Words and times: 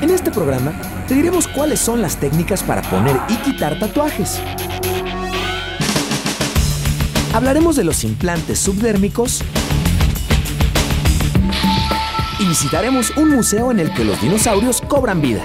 En 0.00 0.10
este 0.10 0.30
programa 0.30 0.72
te 1.08 1.14
diremos 1.14 1.48
cuáles 1.48 1.80
son 1.80 2.00
las 2.00 2.18
técnicas 2.18 2.62
para 2.62 2.82
poner 2.82 3.16
y 3.28 3.36
quitar 3.38 3.78
tatuajes. 3.80 4.38
Hablaremos 7.34 7.74
de 7.74 7.82
los 7.82 8.04
implantes 8.04 8.60
subdérmicos 8.60 9.42
y 12.38 12.46
visitaremos 12.46 13.16
un 13.16 13.30
museo 13.30 13.72
en 13.72 13.80
el 13.80 13.92
que 13.92 14.04
los 14.04 14.20
dinosaurios 14.20 14.80
cobran 14.82 15.20
vida. 15.20 15.44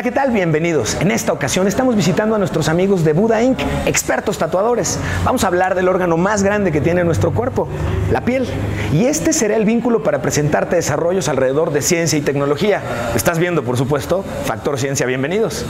Hola, 0.00 0.08
¿qué 0.08 0.16
tal? 0.16 0.30
Bienvenidos. 0.30 0.96
En 1.02 1.10
esta 1.10 1.30
ocasión 1.30 1.68
estamos 1.68 1.94
visitando 1.94 2.34
a 2.34 2.38
nuestros 2.38 2.70
amigos 2.70 3.04
de 3.04 3.12
Buda 3.12 3.42
Inc., 3.42 3.60
expertos 3.84 4.38
tatuadores. 4.38 4.98
Vamos 5.26 5.44
a 5.44 5.48
hablar 5.48 5.74
del 5.74 5.88
órgano 5.88 6.16
más 6.16 6.42
grande 6.42 6.72
que 6.72 6.80
tiene 6.80 7.04
nuestro 7.04 7.32
cuerpo, 7.32 7.68
la 8.10 8.22
piel. 8.22 8.48
Y 8.94 9.04
este 9.04 9.34
será 9.34 9.56
el 9.56 9.66
vínculo 9.66 10.02
para 10.02 10.22
presentarte 10.22 10.76
desarrollos 10.76 11.28
alrededor 11.28 11.70
de 11.70 11.82
ciencia 11.82 12.18
y 12.18 12.22
tecnología. 12.22 12.80
Estás 13.14 13.38
viendo, 13.38 13.62
por 13.62 13.76
supuesto, 13.76 14.24
Factor 14.46 14.78
Ciencia. 14.78 15.04
Bienvenidos. 15.04 15.66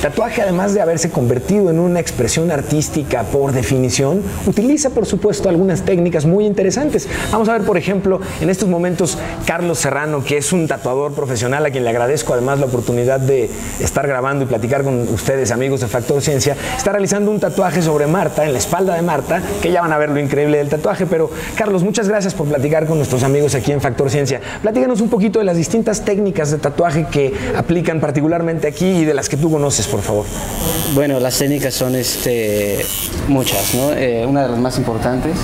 Tatuaje, 0.00 0.40
además 0.40 0.72
de 0.72 0.80
haberse 0.80 1.10
convertido 1.10 1.68
en 1.68 1.78
una 1.78 2.00
expresión 2.00 2.50
artística 2.50 3.22
por 3.24 3.52
definición, 3.52 4.22
utiliza, 4.46 4.88
por 4.88 5.04
supuesto, 5.04 5.50
algunas 5.50 5.82
técnicas 5.82 6.24
muy 6.24 6.46
interesantes. 6.46 7.06
Vamos 7.30 7.50
a 7.50 7.52
ver, 7.52 7.66
por 7.66 7.76
ejemplo, 7.76 8.18
en 8.40 8.48
estos 8.48 8.66
momentos, 8.66 9.18
Carlos 9.44 9.78
Serrano, 9.78 10.24
que 10.24 10.38
es 10.38 10.54
un 10.54 10.66
tatuador 10.66 11.12
profesional 11.12 11.66
a 11.66 11.70
quien 11.70 11.84
le 11.84 11.90
agradezco 11.90 12.32
además 12.32 12.58
la 12.60 12.64
oportunidad 12.64 13.20
de 13.20 13.50
estar 13.78 14.06
grabando 14.06 14.44
y 14.44 14.48
platicar 14.48 14.84
con 14.84 15.00
ustedes, 15.08 15.50
amigos 15.50 15.80
de 15.80 15.88
Factor 15.88 16.22
Ciencia, 16.22 16.56
está 16.74 16.92
realizando 16.92 17.30
un 17.30 17.38
tatuaje 17.38 17.82
sobre 17.82 18.06
Marta, 18.06 18.46
en 18.46 18.54
la 18.54 18.58
espalda 18.58 18.94
de 18.94 19.02
Marta, 19.02 19.42
que 19.60 19.70
ya 19.70 19.82
van 19.82 19.92
a 19.92 19.98
ver 19.98 20.08
lo 20.08 20.18
increíble 20.18 20.56
del 20.56 20.70
tatuaje. 20.70 21.04
Pero, 21.04 21.30
Carlos, 21.56 21.82
muchas 21.82 22.08
gracias 22.08 22.32
por 22.32 22.48
platicar 22.48 22.86
con 22.86 22.96
nuestros 22.96 23.22
amigos 23.22 23.54
aquí 23.54 23.72
en 23.72 23.82
Factor 23.82 24.08
Ciencia. 24.08 24.40
Platícanos 24.62 25.02
un 25.02 25.10
poquito 25.10 25.40
de 25.40 25.44
las 25.44 25.58
distintas 25.58 26.06
técnicas 26.06 26.50
de 26.50 26.56
tatuaje 26.56 27.06
que 27.10 27.34
aplican 27.54 28.00
particularmente 28.00 28.66
aquí 28.66 28.86
y 28.86 29.04
de 29.04 29.12
las 29.12 29.28
que 29.28 29.36
tú 29.36 29.50
conoces 29.50 29.89
por 29.90 30.02
favor? 30.02 30.26
Bueno, 30.94 31.20
las 31.20 31.38
técnicas 31.38 31.74
son 31.74 31.94
este, 31.94 32.84
muchas, 33.28 33.74
¿no? 33.74 33.92
Eh, 33.92 34.24
una 34.26 34.42
de 34.42 34.48
las 34.48 34.58
más 34.58 34.78
importantes, 34.78 35.36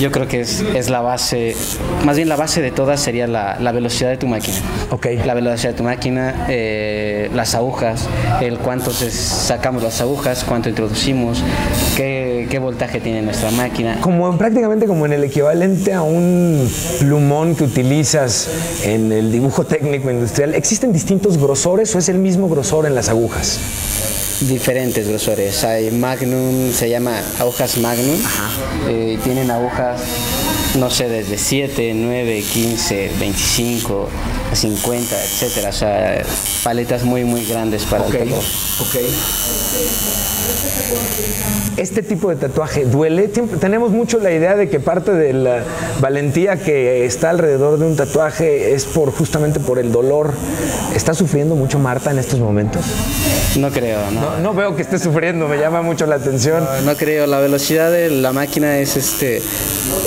yo 0.00 0.10
creo 0.10 0.28
que 0.28 0.40
es, 0.40 0.60
es, 0.74 0.90
la 0.90 1.00
base, 1.00 1.56
más 2.04 2.16
bien 2.16 2.28
la 2.28 2.36
base 2.36 2.60
de 2.60 2.70
todas 2.70 3.00
sería 3.00 3.26
la, 3.26 3.58
la 3.60 3.72
velocidad 3.72 4.10
de 4.10 4.16
tu 4.16 4.26
máquina. 4.26 4.56
Ok. 4.90 5.06
La 5.24 5.34
velocidad 5.34 5.70
de 5.72 5.76
tu 5.76 5.84
máquina, 5.84 6.46
eh, 6.48 7.30
las 7.34 7.54
agujas, 7.54 8.06
el 8.40 8.58
cuánto 8.58 8.90
se 8.90 9.10
sacamos 9.10 9.82
las 9.82 10.00
agujas, 10.00 10.44
cuánto 10.44 10.68
introducimos, 10.68 11.42
qué, 11.96 12.46
qué 12.50 12.58
voltaje 12.58 13.00
tiene 13.00 13.22
nuestra 13.22 13.50
máquina. 13.52 14.00
Como 14.00 14.36
prácticamente 14.36 14.86
como 14.86 15.06
en 15.06 15.14
el 15.14 15.24
equivalente 15.24 15.94
a 15.94 16.02
un 16.02 16.70
plumón 16.98 17.54
que 17.54 17.64
utilizas 17.64 18.82
en 18.84 19.12
el 19.12 19.32
dibujo 19.32 19.64
técnico 19.64 20.10
industrial, 20.10 20.54
¿existen 20.54 20.92
distintos 20.92 21.38
grosores 21.38 21.94
o 21.94 21.98
es 21.98 22.08
el 22.08 22.18
mismo 22.18 22.48
grosor 22.48 22.86
en 22.86 22.94
las 22.94 23.08
agujas? 23.08 24.25
Diferentes 24.40 25.08
grosores. 25.08 25.64
Hay 25.64 25.90
Magnum, 25.90 26.72
se 26.72 26.88
llama 26.88 27.20
agujas 27.38 27.78
Magnum. 27.78 28.18
Eh, 28.88 29.18
tienen 29.24 29.50
agujas, 29.50 30.00
no 30.78 30.90
sé, 30.90 31.08
desde 31.08 31.38
7, 31.38 31.92
9, 31.94 32.44
15, 32.52 33.10
25, 33.18 34.08
50, 34.52 35.24
etcétera. 35.24 35.70
O 35.70 35.72
sea, 35.72 36.22
paletas 36.62 37.04
muy, 37.04 37.24
muy 37.24 37.44
grandes 37.44 37.84
para 37.84 38.04
okay. 38.04 38.22
el 38.22 38.28
tatuaje. 38.28 38.48
Ok. 38.80 38.96
Este 41.76 42.02
tipo 42.02 42.30
de 42.30 42.36
tatuaje 42.36 42.84
duele. 42.84 43.28
Tenemos 43.28 43.90
mucho 43.90 44.18
la 44.18 44.32
idea 44.32 44.56
de 44.56 44.68
que 44.70 44.80
parte 44.80 45.12
de 45.12 45.32
la 45.32 45.62
valentía 46.00 46.56
que 46.56 47.04
está 47.04 47.30
alrededor 47.30 47.78
de 47.78 47.86
un 47.86 47.96
tatuaje 47.96 48.74
es 48.74 48.84
por 48.86 49.12
justamente 49.12 49.60
por 49.60 49.78
el 49.78 49.92
dolor. 49.92 50.32
¿Está 50.94 51.12
sufriendo 51.12 51.54
mucho 51.54 51.78
Marta 51.78 52.10
en 52.10 52.18
estos 52.18 52.40
momentos? 52.40 52.84
No 53.58 53.70
creo, 53.70 53.98
no. 54.10 54.20
No, 54.20 54.38
no 54.38 54.54
veo 54.54 54.76
que 54.76 54.82
esté 54.82 54.98
sufriendo, 54.98 55.48
me 55.48 55.56
llama 55.58 55.80
mucho 55.82 56.06
la 56.06 56.16
atención. 56.16 56.62
No, 56.64 56.92
no, 56.92 56.96
creo, 56.96 57.26
la 57.26 57.38
velocidad 57.38 57.90
de 57.90 58.10
la 58.10 58.32
máquina 58.32 58.78
es 58.78 58.96
este 58.96 59.40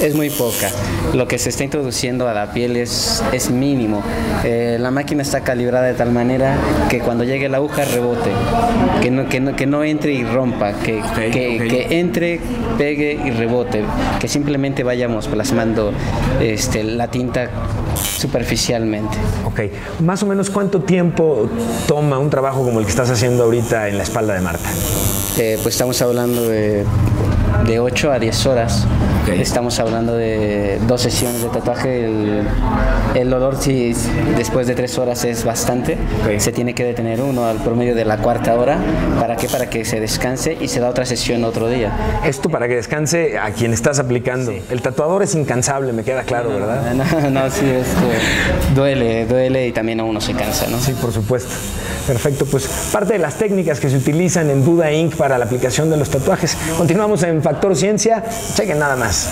es 0.02 0.16
muy 0.16 0.30
poca. 0.30 0.70
Lo 1.14 1.28
que 1.28 1.40
se 1.40 1.50
está 1.50 1.64
introduciendo 1.64 2.28
a 2.28 2.34
la 2.34 2.52
piel 2.54 2.78
es, 2.78 3.24
es 3.32 3.50
mínimo. 3.50 4.04
Eh, 4.44 4.78
la 4.80 4.92
máquina 4.92 5.24
está 5.24 5.42
calibrada 5.42 5.88
de 5.88 5.94
tal 5.94 6.12
manera 6.12 6.58
que 6.90 7.00
cuando 7.00 7.24
llegue 7.24 7.50
la 7.50 7.58
aguja 7.58 7.86
rebote, 7.86 8.30
que 9.02 9.10
no, 9.10 9.28
que 9.28 9.40
no, 9.40 9.56
que 9.56 9.66
no 9.66 9.84
entre 9.84 10.14
y 10.14 10.24
rompa, 10.24 10.74
que, 10.74 11.00
Okay, 11.10 11.32
que, 11.32 11.64
ok. 11.64 11.70
que 11.70 12.00
entre, 12.00 12.40
pegue 12.78 13.20
y 13.26 13.32
rebote, 13.32 13.84
que 14.20 14.28
simplemente 14.28 14.84
vayamos 14.84 15.28
plasmando 15.28 15.92
este, 16.40 16.84
la 16.84 17.10
tinta 17.10 17.50
superficialmente. 17.96 19.18
Ok, 19.46 19.62
más 20.02 20.22
o 20.24 20.26
menos 20.26 20.50
cuánto 20.50 20.82
tiempo 20.82 21.50
toma 21.88 22.20
un 22.20 22.30
trabajo 22.30 22.64
como 22.64 22.80
el 22.80 22.86
que 22.86 22.92
estás 22.92 23.10
haciendo 23.10 23.39
ahorita 23.44 23.88
en 23.88 23.98
la 23.98 24.04
espalda 24.04 24.34
de 24.34 24.42
Marta. 24.42 24.70
Eh, 25.38 25.58
pues 25.62 25.76
estamos 25.76 26.02
hablando 26.02 26.42
de, 26.50 26.84
de 27.66 27.80
8 27.80 28.12
a 28.12 28.20
10 28.20 28.46
horas. 28.48 28.86
Ok. 29.24 29.30
Estamos 29.40 29.80
hablando 29.80 30.16
de 30.16 30.80
dos 30.88 31.02
sesiones 31.02 31.42
de 31.44 31.50
tatuaje. 31.50 32.06
El, 32.06 32.44
el 33.16 33.30
dolor, 33.30 33.58
si 33.60 33.94
después 34.36 34.68
de 34.68 34.76
3 34.76 34.98
horas 34.98 35.24
es 35.24 35.44
bastante, 35.46 35.98
Ok. 36.26 36.40
se 36.40 36.52
tiene 36.52 36.74
que 36.74 36.84
detener 36.84 37.22
uno 37.22 37.46
al 37.46 37.58
promedio 37.58 37.96
de 37.96 38.06
la 38.06 38.18
cuarta 38.18 38.56
hora. 38.56 38.78
¿Para 39.20 39.36
qué? 39.38 39.48
Para 39.48 39.70
que 39.70 39.86
se 39.86 40.00
descanse 40.00 40.58
y 40.60 40.68
se 40.68 40.80
da 40.80 40.90
otra 40.90 41.06
sesión 41.06 41.44
otro 41.46 41.70
día. 41.70 41.92
Esto 42.26 42.50
para 42.50 42.68
que 42.68 42.76
descanse 42.76 43.38
a 43.38 43.52
quien 43.52 43.72
estás 43.74 44.00
aplicando. 44.00 44.52
El 44.70 44.82
tatuador 44.82 45.24
es 45.24 45.36
incansable, 45.36 45.94
me 45.94 46.04
queda 46.04 46.24
claro, 46.24 46.50
¿verdad? 46.50 46.94
No, 46.94 47.30
no, 47.30 47.50
sí, 47.50 47.66
este, 47.66 48.74
duele, 48.76 49.26
duele 49.26 49.68
y 49.68 49.72
también 49.72 50.00
a 50.00 50.04
uno 50.04 50.20
se 50.20 50.34
cansa, 50.34 50.68
¿no? 50.68 50.80
Sí, 50.80 50.94
por 51.00 51.12
supuesto. 51.14 51.52
Perfecto, 52.10 52.48
pues 52.48 52.68
parte 52.92 53.14
de 53.14 53.20
las 53.20 53.36
técnicas 53.36 53.80
que 53.80 53.88
se 53.88 53.96
utilizan 53.96 54.50
en 54.50 54.66
Buda 54.66 54.92
Inc. 54.92 55.14
para 55.14 55.38
la 55.38 55.46
aplicación 55.46 55.92
de 55.92 55.98
los 55.98 56.10
tatuajes. 56.10 56.58
Continuamos 56.76 57.22
en 57.22 57.44
Factor 57.44 57.76
Ciencia. 57.76 58.24
Chequen 58.56 58.80
nada 58.80 58.96
más. 58.96 59.30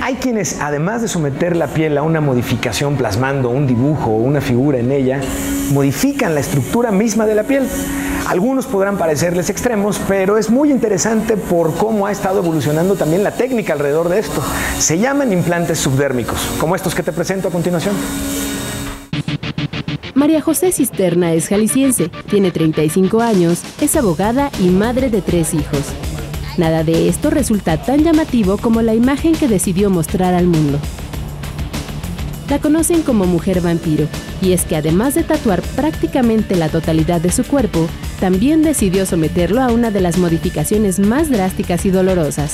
Hay 0.00 0.14
quienes, 0.14 0.58
además 0.62 1.02
de 1.02 1.08
someter 1.08 1.56
la 1.56 1.66
piel 1.66 1.98
a 1.98 2.02
una 2.02 2.22
modificación 2.22 2.96
plasmando 2.96 3.50
un 3.50 3.66
dibujo 3.66 4.12
o 4.12 4.16
una 4.16 4.40
figura 4.40 4.78
en 4.78 4.92
ella, 4.92 5.20
modifican 5.72 6.34
la 6.34 6.40
estructura 6.40 6.90
misma 6.90 7.26
de 7.26 7.34
la 7.34 7.42
piel. 7.42 7.68
Algunos 8.28 8.66
podrán 8.66 8.98
parecerles 8.98 9.50
extremos, 9.50 10.00
pero 10.08 10.36
es 10.36 10.50
muy 10.50 10.72
interesante 10.72 11.36
por 11.36 11.74
cómo 11.74 12.06
ha 12.06 12.12
estado 12.12 12.40
evolucionando 12.40 12.96
también 12.96 13.22
la 13.22 13.30
técnica 13.30 13.72
alrededor 13.72 14.08
de 14.08 14.18
esto. 14.18 14.42
Se 14.78 14.98
llaman 14.98 15.32
implantes 15.32 15.78
subdérmicos, 15.78 16.40
como 16.58 16.74
estos 16.74 16.92
que 16.94 17.04
te 17.04 17.12
presento 17.12 17.48
a 17.48 17.50
continuación. 17.52 17.94
María 20.14 20.40
José 20.40 20.72
Cisterna 20.72 21.34
es 21.34 21.46
jalisciense, 21.46 22.08
tiene 22.28 22.50
35 22.50 23.20
años, 23.20 23.62
es 23.80 23.94
abogada 23.94 24.50
y 24.58 24.70
madre 24.70 25.08
de 25.08 25.22
tres 25.22 25.54
hijos. 25.54 25.82
Nada 26.58 26.82
de 26.82 27.08
esto 27.08 27.30
resulta 27.30 27.80
tan 27.80 28.02
llamativo 28.02 28.56
como 28.56 28.82
la 28.82 28.94
imagen 28.94 29.36
que 29.36 29.46
decidió 29.46 29.88
mostrar 29.88 30.34
al 30.34 30.46
mundo. 30.46 30.80
La 32.48 32.60
conocen 32.60 33.02
como 33.02 33.24
mujer 33.24 33.60
vampiro, 33.60 34.06
y 34.40 34.52
es 34.52 34.64
que 34.64 34.76
además 34.76 35.14
de 35.14 35.24
tatuar 35.24 35.62
prácticamente 35.62 36.54
la 36.54 36.68
totalidad 36.68 37.20
de 37.20 37.32
su 37.32 37.44
cuerpo, 37.44 37.88
también 38.20 38.62
decidió 38.62 39.04
someterlo 39.04 39.60
a 39.60 39.72
una 39.72 39.90
de 39.90 40.00
las 40.00 40.16
modificaciones 40.16 41.00
más 41.00 41.28
drásticas 41.28 41.84
y 41.86 41.90
dolorosas. 41.90 42.52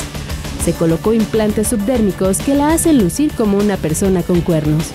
Se 0.64 0.72
colocó 0.72 1.12
implantes 1.12 1.68
subdérmicos 1.68 2.38
que 2.38 2.54
la 2.54 2.72
hacen 2.72 2.98
lucir 2.98 3.32
como 3.32 3.58
una 3.58 3.76
persona 3.76 4.22
con 4.22 4.40
cuernos. 4.40 4.90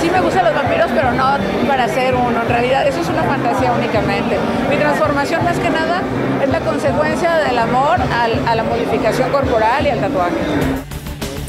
Sí 0.00 0.10
me 0.10 0.20
gustan 0.20 0.44
los 0.44 0.54
vampiros, 0.54 0.90
pero 0.92 1.12
no 1.12 1.36
para 1.68 1.88
ser 1.88 2.14
uno. 2.14 2.42
En 2.42 2.48
realidad 2.48 2.86
eso 2.86 3.00
es 3.00 3.08
una 3.08 3.22
fantasía 3.22 3.72
únicamente. 3.72 4.36
Mi 4.68 4.76
transformación 4.76 5.44
más 5.44 5.58
que 5.58 5.70
nada 5.70 6.02
es 6.42 6.48
la 6.48 6.60
consecuencia 6.60 7.36
del 7.36 7.58
amor 7.58 8.00
al, 8.00 8.46
a 8.46 8.54
la 8.56 8.64
modificación 8.64 9.30
corporal 9.30 9.86
y 9.86 9.90
al 9.90 10.00
tatuaje. 10.00 10.95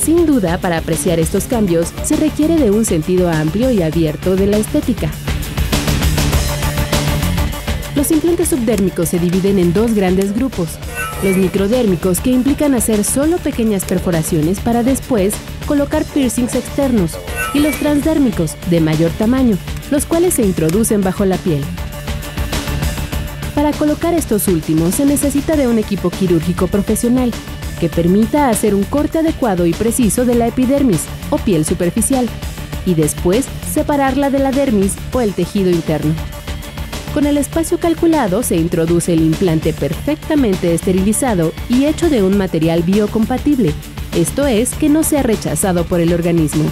Sin 0.08 0.26
duda, 0.26 0.58
para 0.58 0.78
apreciar 0.78 1.20
estos 1.20 1.48
cambios 1.48 1.90
se 2.06 2.16
requiere 2.16 2.56
de 2.56 2.72
un 2.72 2.86
sentido 2.86 3.30
amplio 3.30 3.72
y 3.72 3.82
abierto 3.82 4.38
de 4.38 4.48
la 4.48 4.56
estética. 4.56 5.12
Los 7.94 8.10
implantes 8.12 8.48
subdérmicos 8.48 9.10
se 9.10 9.20
dividen 9.20 9.60
en 9.60 9.74
dos 9.74 9.94
grandes 9.94 10.34
grupos. 10.34 10.70
Los 11.24 11.36
microdérmicos, 11.36 12.22
que 12.22 12.32
implican 12.32 12.74
hacer 12.74 13.04
solo 13.04 13.36
pequeñas 13.36 13.84
perforaciones 13.84 14.62
para 14.62 14.82
después 14.82 15.34
colocar 15.66 16.06
piercings 16.06 16.56
externos, 16.56 17.18
y 17.54 17.60
los 17.60 17.76
transdérmicos, 17.76 18.56
de 18.70 18.80
mayor 18.80 19.12
tamaño, 19.12 19.58
los 19.92 20.06
cuales 20.06 20.36
se 20.36 20.44
introducen 20.44 21.02
bajo 21.02 21.26
la 21.26 21.36
piel. 21.36 21.66
Para 23.54 23.74
colocar 23.74 24.14
estos 24.14 24.48
últimos 24.48 24.96
se 24.96 25.06
necesita 25.06 25.58
de 25.58 25.68
un 25.68 25.78
equipo 25.80 26.12
quirúrgico 26.12 26.68
profesional 26.68 27.34
que 27.80 27.90
permita 27.90 28.50
hacer 28.50 28.76
un 28.76 28.84
corte 28.84 29.20
adecuado 29.20 29.66
y 29.66 29.74
preciso 29.74 30.26
de 30.26 30.36
la 30.36 30.48
epidermis 30.48 31.06
o 31.30 31.38
piel 31.38 31.66
superficial 31.66 32.28
y 32.86 32.94
después 32.94 33.46
separarla 33.72 34.30
de 34.30 34.40
la 34.40 34.52
dermis 34.52 34.96
o 35.14 35.22
el 35.22 35.34
tejido 35.34 35.70
interno. 35.70 36.14
Con 37.14 37.26
el 37.26 37.38
espacio 37.38 37.80
calculado 37.80 38.44
se 38.44 38.56
introduce 38.56 39.14
el 39.14 39.22
implante 39.22 39.74
perfectamente 39.74 40.74
esterilizado 40.74 41.52
y 41.70 41.86
hecho 41.86 42.10
de 42.10 42.22
un 42.22 42.38
material 42.38 42.84
biocompatible, 42.84 43.74
esto 44.16 44.48
es, 44.48 44.74
que 44.74 44.90
no 44.90 45.04
sea 45.04 45.24
rechazado 45.24 45.86
por 45.86 46.00
el 46.00 46.14
organismo. 46.14 46.66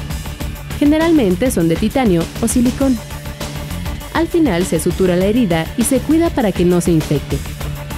Generalmente 0.79 1.51
son 1.51 1.67
de 1.67 1.75
titanio 1.75 2.23
o 2.41 2.47
silicón. 2.47 2.97
Al 4.13 4.27
final 4.27 4.65
se 4.65 4.79
sutura 4.79 5.15
la 5.15 5.25
herida 5.25 5.65
y 5.77 5.83
se 5.83 5.99
cuida 5.99 6.29
para 6.29 6.51
que 6.51 6.65
no 6.65 6.81
se 6.81 6.91
infecte. 6.91 7.37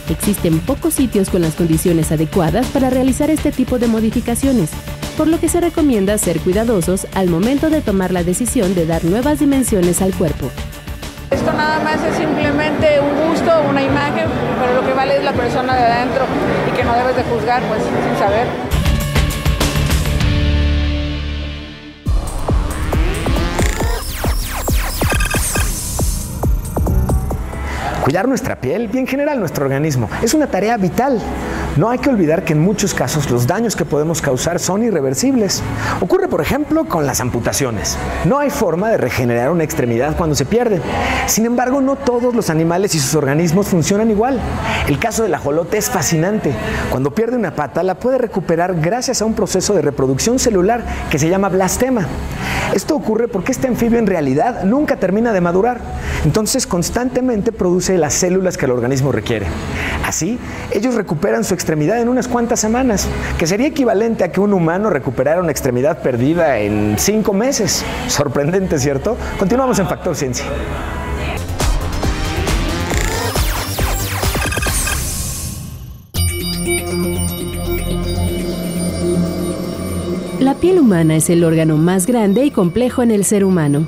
Existen 0.09 0.59
pocos 0.59 0.93
sitios 0.93 1.29
con 1.29 1.41
las 1.41 1.55
condiciones 1.55 2.11
adecuadas 2.11 2.67
para 2.67 2.89
realizar 2.89 3.29
este 3.29 3.51
tipo 3.51 3.77
de 3.77 3.87
modificaciones, 3.87 4.69
por 5.17 5.27
lo 5.27 5.39
que 5.39 5.49
se 5.49 5.59
recomienda 5.59 6.17
ser 6.17 6.39
cuidadosos 6.39 7.07
al 7.13 7.27
momento 7.29 7.69
de 7.69 7.81
tomar 7.81 8.11
la 8.11 8.23
decisión 8.23 8.73
de 8.73 8.85
dar 8.85 9.03
nuevas 9.03 9.39
dimensiones 9.39 10.01
al 10.01 10.13
cuerpo. 10.13 10.49
Esto 11.29 11.51
nada 11.51 11.79
más 11.83 12.01
es 12.03 12.15
simplemente 12.15 12.99
un 13.01 13.29
gusto, 13.29 13.51
una 13.69 13.83
imagen, 13.83 14.27
pero 14.61 14.81
lo 14.81 14.87
que 14.87 14.93
vale 14.93 15.17
es 15.17 15.23
la 15.23 15.33
persona 15.33 15.75
de 15.75 15.83
adentro 15.83 16.25
y 16.71 16.77
que 16.77 16.83
no 16.85 16.93
debes 16.95 17.17
de 17.17 17.23
juzgar 17.23 17.61
pues 17.63 17.81
sin 17.81 18.17
saber. 18.17 18.66
Cuidar 28.07 28.25
nuestra 28.25 28.55
piel 28.55 28.89
y 28.93 28.99
en 28.99 29.05
general 29.05 29.37
nuestro 29.37 29.65
organismo 29.65 30.09
es 30.23 30.33
una 30.33 30.47
tarea 30.47 30.77
vital. 30.77 31.19
No 31.77 31.91
hay 31.91 31.99
que 31.99 32.09
olvidar 32.09 32.43
que 32.43 32.53
en 32.53 32.59
muchos 32.59 32.95
casos 32.95 33.29
los 33.29 33.45
daños 33.45 33.75
que 33.75 33.85
podemos 33.85 34.19
causar 34.19 34.57
son 34.57 34.83
irreversibles. 34.83 35.61
Ocurre, 36.01 36.27
por 36.27 36.41
ejemplo, 36.41 36.85
con 36.85 37.05
las 37.05 37.21
amputaciones. 37.21 37.95
No 38.25 38.39
hay 38.39 38.49
forma 38.49 38.89
de 38.89 38.97
regenerar 38.97 39.51
una 39.51 39.63
extremidad 39.63 40.17
cuando 40.17 40.35
se 40.35 40.45
pierde. 40.45 40.81
Sin 41.27 41.45
embargo, 41.45 41.79
no 41.79 41.95
todos 41.95 42.33
los 42.33 42.49
animales 42.49 42.95
y 42.95 42.99
sus 42.99 43.13
organismos 43.13 43.67
funcionan 43.67 44.09
igual. 44.09 44.39
El 44.87 44.97
caso 44.97 45.21
del 45.21 45.35
ajolote 45.35 45.77
es 45.77 45.91
fascinante. 45.91 46.51
Cuando 46.89 47.13
pierde 47.13 47.37
una 47.37 47.53
pata, 47.53 47.83
la 47.83 47.99
puede 47.99 48.17
recuperar 48.17 48.81
gracias 48.81 49.21
a 49.21 49.25
un 49.25 49.35
proceso 49.35 49.75
de 49.75 49.83
reproducción 49.83 50.39
celular 50.39 50.83
que 51.11 51.19
se 51.19 51.29
llama 51.29 51.49
blastema. 51.49 52.07
Esto 52.73 52.95
ocurre 52.95 53.27
porque 53.27 53.51
este 53.51 53.67
anfibio 53.67 53.99
en 53.99 54.07
realidad 54.07 54.63
nunca 54.63 54.97
termina 54.97 55.31
de 55.31 55.41
madurar. 55.41 55.79
Entonces 56.25 56.65
constantemente 56.65 57.51
produce 57.51 57.99
las 57.99 58.15
células 58.15 58.57
que 58.57 58.65
el 58.65 58.71
organismo 58.71 59.11
requiere. 59.11 59.45
Así, 60.05 60.39
ellos 60.71 60.95
recuperan 60.95 61.43
su 61.43 61.53
extremidad 61.53 61.66
en 61.73 62.09
unas 62.09 62.27
cuantas 62.27 62.59
semanas, 62.59 63.07
que 63.37 63.45
sería 63.45 63.67
equivalente 63.67 64.23
a 64.23 64.31
que 64.31 64.39
un 64.39 64.53
humano 64.53 64.89
recuperara 64.89 65.41
una 65.41 65.51
extremidad 65.51 66.01
perdida 66.01 66.59
en 66.59 66.95
cinco 66.97 67.33
meses. 67.33 67.83
Sorprendente, 68.07 68.79
¿cierto? 68.79 69.17
Continuamos 69.37 69.77
en 69.79 69.87
Factor 69.87 70.15
Ciencia. 70.15 70.45
La 80.39 80.55
piel 80.55 80.79
humana 80.79 81.17
es 81.17 81.29
el 81.29 81.43
órgano 81.43 81.75
más 81.75 82.05
grande 82.05 82.45
y 82.45 82.51
complejo 82.51 83.03
en 83.03 83.11
el 83.11 83.25
ser 83.25 83.43
humano. 83.43 83.87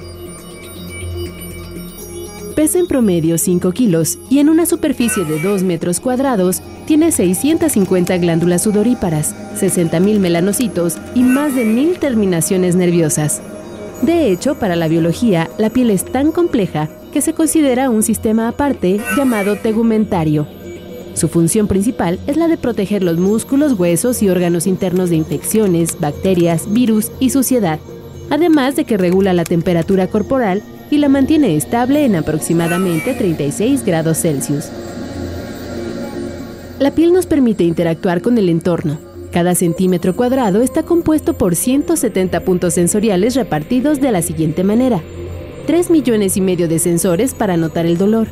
Pesa 2.60 2.78
en 2.78 2.88
promedio 2.88 3.38
5 3.38 3.72
kilos 3.72 4.20
y 4.30 4.40
en 4.40 4.50
una 4.50 4.66
superficie 4.66 5.24
de 5.24 5.40
2 5.40 5.64
metros 5.64 6.02
cuadrados 6.02 6.62
tiene 6.86 7.14
650 7.14 8.18
glándulas 8.18 8.64
sudoríparas, 8.64 9.34
60.000 9.58 10.20
melanocitos 10.20 10.98
y 11.16 11.24
más 11.24 11.56
de 11.56 11.66
1.000 11.66 12.00
terminaciones 12.00 12.76
nerviosas. 12.76 13.42
De 14.02 14.30
hecho, 14.30 14.56
para 14.56 14.76
la 14.76 14.90
biología, 14.90 15.50
la 15.58 15.70
piel 15.70 15.90
es 15.90 16.04
tan 16.04 16.34
compleja 16.34 16.90
que 17.14 17.22
se 17.22 17.34
considera 17.34 17.90
un 17.90 18.04
sistema 18.04 18.50
aparte 18.50 19.00
llamado 19.16 19.56
tegumentario. 19.56 20.46
Su 21.14 21.30
función 21.30 21.70
principal 21.70 22.20
es 22.28 22.36
la 22.36 22.50
de 22.50 22.58
proteger 22.58 23.04
los 23.04 23.20
músculos, 23.20 23.80
huesos 23.80 24.22
y 24.22 24.28
órganos 24.28 24.68
internos 24.68 25.10
de 25.10 25.16
infecciones, 25.16 25.98
bacterias, 25.98 26.74
virus 26.74 27.10
y 27.22 27.30
suciedad, 27.30 27.80
además 28.30 28.76
de 28.76 28.84
que 28.84 28.98
regula 28.98 29.32
la 29.32 29.46
temperatura 29.46 30.08
corporal 30.08 30.62
y 30.92 30.98
la 30.98 31.10
mantiene 31.10 31.56
estable 31.56 32.06
en 32.06 32.16
aproximadamente 32.16 33.14
36 33.14 33.86
grados 33.86 34.20
Celsius. 34.20 34.70
La 36.80 36.92
piel 36.92 37.12
nos 37.12 37.26
permite 37.26 37.64
interactuar 37.64 38.22
con 38.22 38.38
el 38.38 38.50
entorno. 38.50 38.98
Cada 39.32 39.54
centímetro 39.54 40.16
cuadrado 40.16 40.62
está 40.62 40.84
compuesto 40.84 41.34
por 41.34 41.56
170 41.56 42.40
puntos 42.42 42.74
sensoriales 42.74 43.36
repartidos 43.36 44.00
de 44.02 44.12
la 44.12 44.22
siguiente 44.22 44.64
manera. 44.64 45.02
3 45.68 45.92
millones 45.92 46.36
y 46.38 46.42
medio 46.42 46.68
de 46.68 46.80
sensores 46.80 47.36
para 47.36 47.58
notar 47.58 47.86
el 47.86 47.98
dolor, 47.98 48.28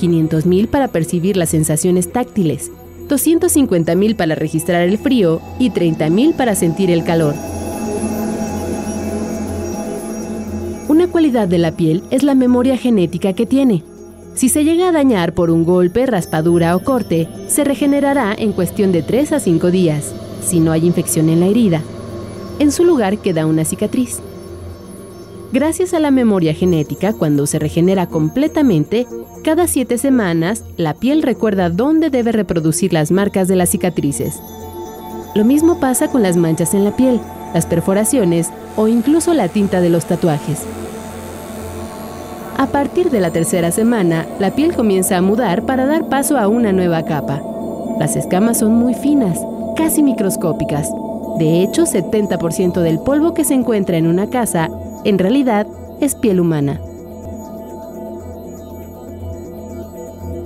500.000 0.00 0.66
para 0.66 0.88
percibir 0.88 1.36
las 1.36 1.50
sensaciones 1.50 2.10
táctiles, 2.10 2.72
250.000 3.08 4.16
para 4.16 4.34
registrar 4.34 4.82
el 4.82 4.98
frío 4.98 5.40
y 5.58 5.70
30.000 5.70 6.34
para 6.34 6.54
sentir 6.54 6.90
el 6.90 7.04
calor. 7.04 7.34
Cualidad 11.10 11.48
de 11.48 11.58
la 11.58 11.76
piel 11.76 12.02
es 12.10 12.22
la 12.22 12.34
memoria 12.34 12.76
genética 12.76 13.32
que 13.32 13.46
tiene. 13.46 13.82
Si 14.34 14.48
se 14.48 14.64
llega 14.64 14.88
a 14.88 14.92
dañar 14.92 15.34
por 15.34 15.50
un 15.50 15.64
golpe, 15.64 16.06
raspadura 16.06 16.74
o 16.76 16.80
corte, 16.80 17.28
se 17.48 17.64
regenerará 17.64 18.34
en 18.36 18.52
cuestión 18.52 18.92
de 18.92 19.02
3 19.02 19.32
a 19.32 19.40
5 19.40 19.70
días, 19.70 20.14
si 20.42 20.60
no 20.60 20.72
hay 20.72 20.86
infección 20.86 21.28
en 21.28 21.40
la 21.40 21.46
herida. 21.46 21.82
En 22.58 22.72
su 22.72 22.84
lugar 22.84 23.18
queda 23.18 23.46
una 23.46 23.64
cicatriz. 23.64 24.20
Gracias 25.52 25.94
a 25.94 25.98
la 25.98 26.12
memoria 26.12 26.54
genética, 26.54 27.12
cuando 27.12 27.46
se 27.46 27.58
regenera 27.58 28.06
completamente, 28.06 29.06
cada 29.42 29.66
siete 29.66 29.98
semanas 29.98 30.64
la 30.76 30.94
piel 30.94 31.22
recuerda 31.22 31.70
dónde 31.70 32.08
debe 32.08 32.30
reproducir 32.30 32.92
las 32.92 33.10
marcas 33.10 33.48
de 33.48 33.56
las 33.56 33.70
cicatrices. 33.70 34.40
Lo 35.34 35.44
mismo 35.44 35.80
pasa 35.80 36.08
con 36.08 36.22
las 36.22 36.36
manchas 36.36 36.74
en 36.74 36.84
la 36.84 36.94
piel, 36.94 37.20
las 37.52 37.66
perforaciones 37.66 38.50
o 38.76 38.86
incluso 38.86 39.34
la 39.34 39.48
tinta 39.48 39.80
de 39.80 39.90
los 39.90 40.06
tatuajes. 40.06 40.66
A 42.60 42.66
partir 42.66 43.08
de 43.08 43.20
la 43.20 43.30
tercera 43.30 43.70
semana, 43.70 44.26
la 44.38 44.50
piel 44.50 44.76
comienza 44.76 45.16
a 45.16 45.22
mudar 45.22 45.62
para 45.62 45.86
dar 45.86 46.10
paso 46.10 46.36
a 46.36 46.46
una 46.46 46.72
nueva 46.72 47.06
capa. 47.06 47.40
Las 47.98 48.16
escamas 48.16 48.58
son 48.58 48.74
muy 48.74 48.92
finas, 48.92 49.40
casi 49.76 50.02
microscópicas. 50.02 50.90
De 51.38 51.62
hecho, 51.62 51.84
70% 51.84 52.82
del 52.82 52.98
polvo 52.98 53.32
que 53.32 53.44
se 53.44 53.54
encuentra 53.54 53.96
en 53.96 54.06
una 54.06 54.28
casa 54.28 54.68
en 55.06 55.18
realidad 55.18 55.66
es 56.02 56.14
piel 56.14 56.38
humana. 56.38 56.78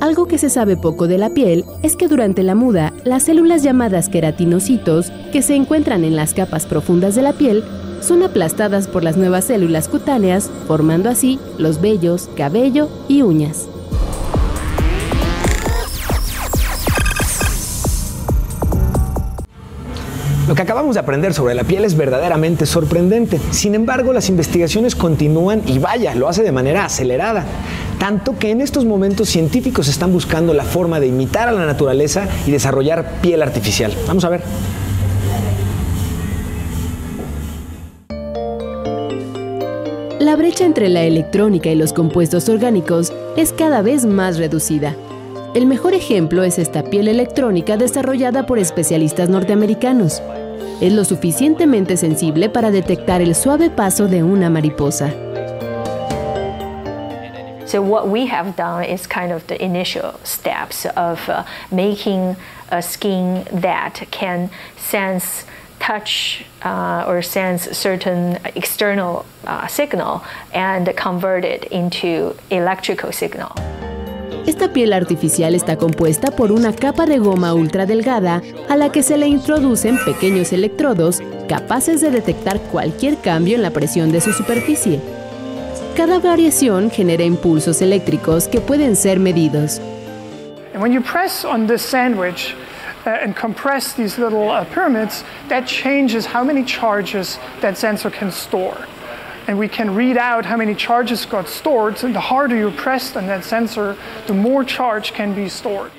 Algo 0.05 0.27
que 0.27 0.37
se 0.37 0.51
sabe 0.51 0.77
poco 0.77 1.09
de 1.09 1.17
la 1.17 1.31
piel 1.31 1.65
es 1.83 1.97
que 1.97 2.09
durante 2.09 2.43
la 2.43 2.55
muda, 2.55 2.93
las 3.05 3.23
células 3.23 3.63
llamadas 3.63 4.11
queratinocitos, 4.11 5.11
que 5.33 5.41
se 5.41 5.55
encuentran 5.55 6.05
en 6.05 6.15
las 6.15 6.35
capas 6.35 6.67
profundas 6.67 7.15
de 7.15 7.23
la 7.23 7.33
piel, 7.33 7.65
son 8.03 8.23
aplastadas 8.23 8.87
por 8.87 9.03
las 9.03 9.17
nuevas 9.17 9.47
células 9.47 9.89
cutáneas, 9.89 10.51
formando 10.67 11.09
así 11.09 11.41
los 11.57 11.81
vellos, 11.81 12.29
cabello 12.37 12.91
y 13.09 13.23
uñas. 13.23 13.67
Lo 20.47 20.55
que 20.55 20.61
acabamos 20.61 20.97
de 20.97 21.01
aprender 21.01 21.33
sobre 21.33 21.55
la 21.55 21.65
piel 21.65 21.87
es 21.87 21.97
verdaderamente 21.97 22.67
sorprendente. 22.67 23.41
Sin 23.51 23.75
embargo, 23.75 24.13
las 24.13 24.29
investigaciones 24.29 24.95
continúan 24.95 25.63
y 25.65 25.79
vaya, 25.79 26.15
lo 26.15 26.29
hace 26.29 26.43
de 26.43 26.53
manera 26.53 26.85
acelerada. 26.85 27.47
Tanto 28.05 28.39
que 28.39 28.51
en 28.51 28.61
estos 28.61 28.85
momentos 28.85 29.31
científicos 29.31 29.89
están 29.89 30.13
buscando 30.13 30.53
la 30.53 30.65
forma 30.65 31.01
de 31.01 31.07
imitar 31.07 31.49
a 31.49 31.53
la 31.53 31.65
naturaleza 31.65 32.29
y 32.47 32.51
desarrollar 32.51 33.23
piel 33.23 33.41
artificial. 33.41 33.95
Vamos 34.07 34.27
a 34.27 34.29
ver. 34.29 34.43
La 40.21 40.37
brecha 40.37 40.67
entre 40.67 40.91
la 40.91 41.05
electrónica 41.05 41.71
y 41.71 41.77
los 41.77 41.95
compuestos 41.95 42.47
orgánicos 42.51 43.11
es 43.39 43.55
cada 43.55 43.81
vez 43.81 44.05
más 44.05 44.37
reducida. 44.37 44.95
El 45.55 45.65
mejor 45.65 45.95
ejemplo 45.95 46.43
es 46.43 46.59
esta 46.59 46.83
piel 46.83 47.09
electrónica 47.09 47.79
desarrollada 47.79 48.45
por 48.45 48.59
especialistas 48.59 49.31
norteamericanos. 49.31 50.21
Es 50.83 50.93
lo 50.93 51.07
suficientemente 51.07 51.97
sensible 51.97 52.51
para 52.51 52.71
detectar 52.71 53.23
el 53.23 53.35
suave 53.35 53.71
paso 53.71 54.09
de 54.09 54.23
una 54.23 54.51
mariposa. 54.51 55.15
So 57.75 57.83
what 57.83 58.07
we 58.07 58.27
have 58.27 58.55
done 58.55 58.85
is 58.85 59.09
kind 59.09 59.33
of 59.33 59.49
the 59.49 59.61
initial 59.61 60.15
steps 60.23 60.87
of 60.95 61.29
uh, 61.29 61.43
making 61.73 62.37
a 62.71 62.81
skin 62.81 63.49
that 63.51 64.07
can 64.13 64.49
sense 64.77 65.45
touch 65.81 66.45
uh, 66.63 67.05
or 67.05 67.21
sense 67.21 67.77
certain 67.77 68.39
external 68.55 69.27
uh, 69.45 69.67
signal 69.67 70.23
and 70.53 70.89
convert 70.97 71.45
it 71.45 71.65
into 71.73 72.37
electrical 72.49 73.11
signal. 73.11 73.53
Esta 74.47 74.73
piel 74.73 74.93
artificial 74.93 75.57
está 75.57 75.77
compuesta 75.77 76.31
por 76.31 76.53
una 76.53 76.73
capa 76.77 77.07
de 77.07 77.19
goma 77.19 77.55
ultra 77.55 77.87
delgada 77.87 78.41
a 78.69 78.77
la 78.77 78.93
que 78.93 79.03
se 79.03 79.19
le 79.19 79.27
introducen 79.27 79.99
pequeños 80.05 80.53
electrodos 80.53 81.21
capaces 81.49 82.01
de 82.01 82.11
detectar 82.11 82.61
cualquier 82.71 83.17
cambio 83.17 83.57
en 83.57 83.63
la 83.63 83.71
presión 83.71 84.13
de 84.13 84.21
su 84.21 84.33
superficie. 84.33 85.24
Cada 85.97 86.19
variación 86.19 86.91
genera 86.91 87.23
impulsos 87.23 87.81
eléctricos 87.81 88.49
que 88.49 88.61
pueden 88.61 88.97
ser 88.97 89.21
medidos. 89.21 89.79
And 90.73 90.83
when 90.83 90.93
you 90.93 91.01
press 91.01 91.45
on 91.45 91.69
this 91.69 91.83
sandwich 91.83 92.57
uh, 93.07 93.11
and 93.11 93.37
compress 93.37 93.93
these 93.93 94.19
little 94.19 94.51
uh, 94.51 94.65
pyramids, 94.65 95.23
that 95.49 95.69
changes 95.69 96.27
how 96.27 96.43
many 96.43 96.65
charges 96.65 97.39
that 97.61 97.79
sensor 97.79 98.11
can 98.11 98.33
store. 98.33 98.89
And 99.47 99.57
we 99.57 99.69
can 99.69 99.95
read 99.95 100.17
out 100.17 100.45
how 100.45 100.57
many 100.57 100.75
charges 100.75 101.25
got 101.27 101.49
stored. 101.49 101.97
So 101.97 102.11
the 102.11 102.19
harder 102.19 102.57
you 102.57 102.73
press 102.73 103.15
on 103.15 103.29
that 103.29 103.45
sensor, 103.45 103.97
the 104.27 104.35
more 104.35 104.65
charge 104.65 105.13
can 105.13 105.33
be 105.33 105.49
stored. 105.49 105.93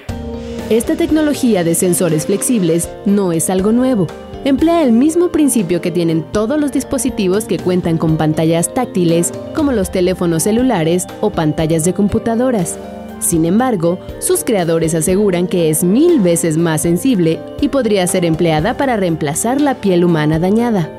Esta 0.69 0.97
tecnología 0.97 1.63
de 1.63 1.73
sensores 1.73 2.25
flexibles 2.25 2.89
no 3.05 3.31
es 3.31 3.49
algo 3.49 3.71
nuevo. 3.71 4.07
Emplea 4.45 4.83
el 4.83 4.91
mismo 4.91 5.29
principio 5.29 5.81
que 5.81 5.89
tienen 5.89 6.21
todos 6.21 6.59
los 6.59 6.71
dispositivos 6.71 7.45
que 7.45 7.57
cuentan 7.57 7.97
con 7.97 8.15
pantallas 8.15 8.71
táctiles, 8.71 9.31
como 9.55 9.71
los 9.71 9.89
teléfonos 9.89 10.43
celulares 10.43 11.07
o 11.19 11.31
pantallas 11.31 11.83
de 11.83 11.95
computadoras. 11.95 12.77
Sin 13.17 13.45
embargo, 13.45 13.97
sus 14.19 14.43
creadores 14.43 14.93
aseguran 14.93 15.47
que 15.47 15.71
es 15.71 15.83
mil 15.83 16.19
veces 16.19 16.57
más 16.57 16.83
sensible 16.83 17.39
y 17.59 17.69
podría 17.69 18.05
ser 18.05 18.23
empleada 18.23 18.77
para 18.77 18.97
reemplazar 18.97 19.59
la 19.59 19.73
piel 19.73 20.05
humana 20.05 20.37
dañada. 20.37 20.91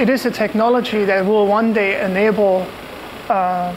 It 0.00 0.08
is 0.08 0.24
a 0.24 0.30
technology 0.30 1.04
that 1.06 1.24
will 1.24 1.50
one 1.50 1.72
day 1.72 1.96
enable 2.00 2.62
uh, 3.28 3.72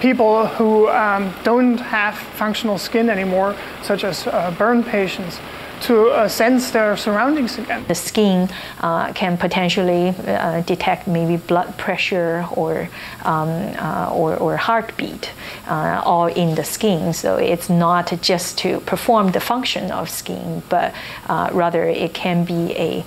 people 0.00 0.48
who 0.58 0.88
um, 0.88 1.32
don't 1.44 1.78
have 1.78 2.16
functional 2.36 2.76
skin 2.76 3.08
anymore, 3.08 3.54
such 3.84 4.02
as 4.02 4.26
uh, 4.26 4.52
burn 4.58 4.82
patients, 4.82 5.38
to 5.82 6.08
uh, 6.08 6.28
sense 6.28 6.70
their 6.70 6.96
surroundings 6.96 7.58
again. 7.58 7.84
The 7.88 7.94
skin 7.94 8.48
uh, 8.80 9.12
can 9.12 9.36
potentially 9.36 10.08
uh, 10.08 10.60
detect 10.62 11.06
maybe 11.06 11.36
blood 11.36 11.76
pressure 11.76 12.46
or, 12.52 12.88
um, 13.24 13.48
uh, 13.78 14.10
or, 14.12 14.36
or, 14.36 14.56
heartbeat 14.56 15.32
uh, 15.66 16.00
all 16.04 16.26
in 16.26 16.54
the 16.54 16.64
skin. 16.64 17.12
So 17.12 17.36
it's 17.36 17.68
not 17.68 18.20
just 18.20 18.58
to 18.58 18.80
perform 18.80 19.32
the 19.32 19.40
function 19.40 19.90
of 19.90 20.08
skin, 20.08 20.62
but 20.68 20.94
uh, 21.28 21.50
rather 21.52 21.84
it 21.84 22.14
can 22.14 22.44
be 22.44 22.72
a 22.76 23.04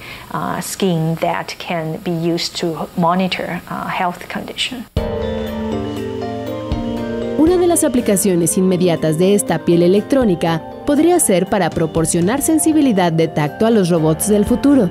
skin 0.61 1.15
that 1.15 1.55
can 1.59 1.97
be 1.97 2.11
used 2.11 2.55
to 2.57 2.89
monitor 2.97 3.61
health 3.87 4.27
condition. 4.27 4.85
Una 7.45 7.57
de 7.57 7.67
las 7.67 7.83
aplicaciones 7.83 8.57
inmediatas 8.57 9.19
de 9.19 9.35
esta 9.35 9.59
piel 9.59 9.83
electrónica 9.83 10.63
podría 10.87 11.19
ser 11.19 11.45
para 11.45 11.69
proporcionar 11.69 12.41
sensibilidad 12.41 13.13
de 13.13 13.27
tacto 13.27 13.67
a 13.67 13.69
los 13.69 13.89
robots 13.89 14.27
del 14.27 14.45
futuro, 14.45 14.89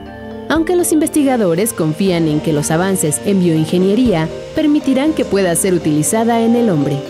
aunque 0.49 0.77
los 0.77 0.93
investigadores 0.93 1.73
confían 1.73 2.29
en 2.29 2.39
que 2.39 2.53
los 2.53 2.71
avances 2.71 3.21
en 3.27 3.41
bioingeniería 3.41 4.29
permitirán 4.55 5.15
que 5.15 5.25
pueda 5.25 5.57
ser 5.57 5.75
utilizada 5.75 6.43
en 6.43 6.55
el 6.55 6.71
hombre. 6.71 7.01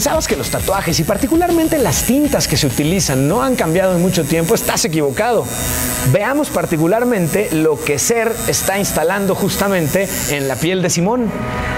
Pensabas 0.00 0.26
que 0.26 0.34
los 0.34 0.48
tatuajes 0.48 0.98
y 0.98 1.04
particularmente 1.04 1.76
las 1.76 2.04
tintas 2.04 2.48
que 2.48 2.56
se 2.56 2.66
utilizan 2.66 3.28
no 3.28 3.42
han 3.42 3.54
cambiado 3.54 3.94
en 3.94 4.00
mucho 4.00 4.24
tiempo, 4.24 4.54
estás 4.54 4.82
equivocado. 4.86 5.44
Veamos 6.10 6.48
particularmente 6.48 7.50
lo 7.52 7.78
que 7.78 7.98
Ser 7.98 8.34
está 8.48 8.78
instalando 8.78 9.34
justamente 9.34 10.08
en 10.30 10.48
la 10.48 10.56
piel 10.56 10.80
de 10.80 10.88
Simón. 10.88 11.30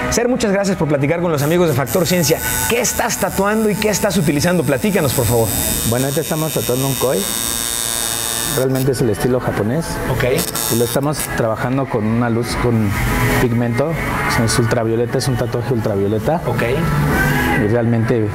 Ser, 0.09 0.29
muchas 0.29 0.53
gracias 0.53 0.77
por 0.77 0.87
platicar 0.87 1.19
con 1.19 1.33
los 1.33 1.41
amigos 1.41 1.67
de 1.67 1.73
Factor 1.73 2.07
Ciencia. 2.07 2.39
¿Qué 2.69 2.79
estás 2.79 3.17
tatuando 3.17 3.69
y 3.69 3.75
qué 3.75 3.89
estás 3.89 4.15
utilizando? 4.15 4.63
Platícanos, 4.63 5.11
por 5.11 5.25
favor. 5.25 5.49
Bueno, 5.89 6.05
ahorita 6.05 6.21
estamos 6.21 6.53
tatuando 6.53 6.87
un 6.87 6.95
koi. 6.95 7.19
Realmente 8.55 8.93
es 8.93 9.01
el 9.01 9.09
estilo 9.09 9.41
japonés. 9.41 9.83
Ok. 10.13 10.23
Y 10.73 10.77
lo 10.77 10.85
estamos 10.85 11.17
trabajando 11.35 11.89
con 11.89 12.05
una 12.05 12.29
luz 12.29 12.55
con 12.63 12.89
pigmento. 13.41 13.91
Es 14.41 14.57
ultravioleta, 14.59 15.17
es 15.17 15.27
un 15.27 15.35
tatuaje 15.35 15.73
ultravioleta. 15.73 16.41
Ok 16.47 16.63
y 17.61 17.67
realmente 17.67 18.27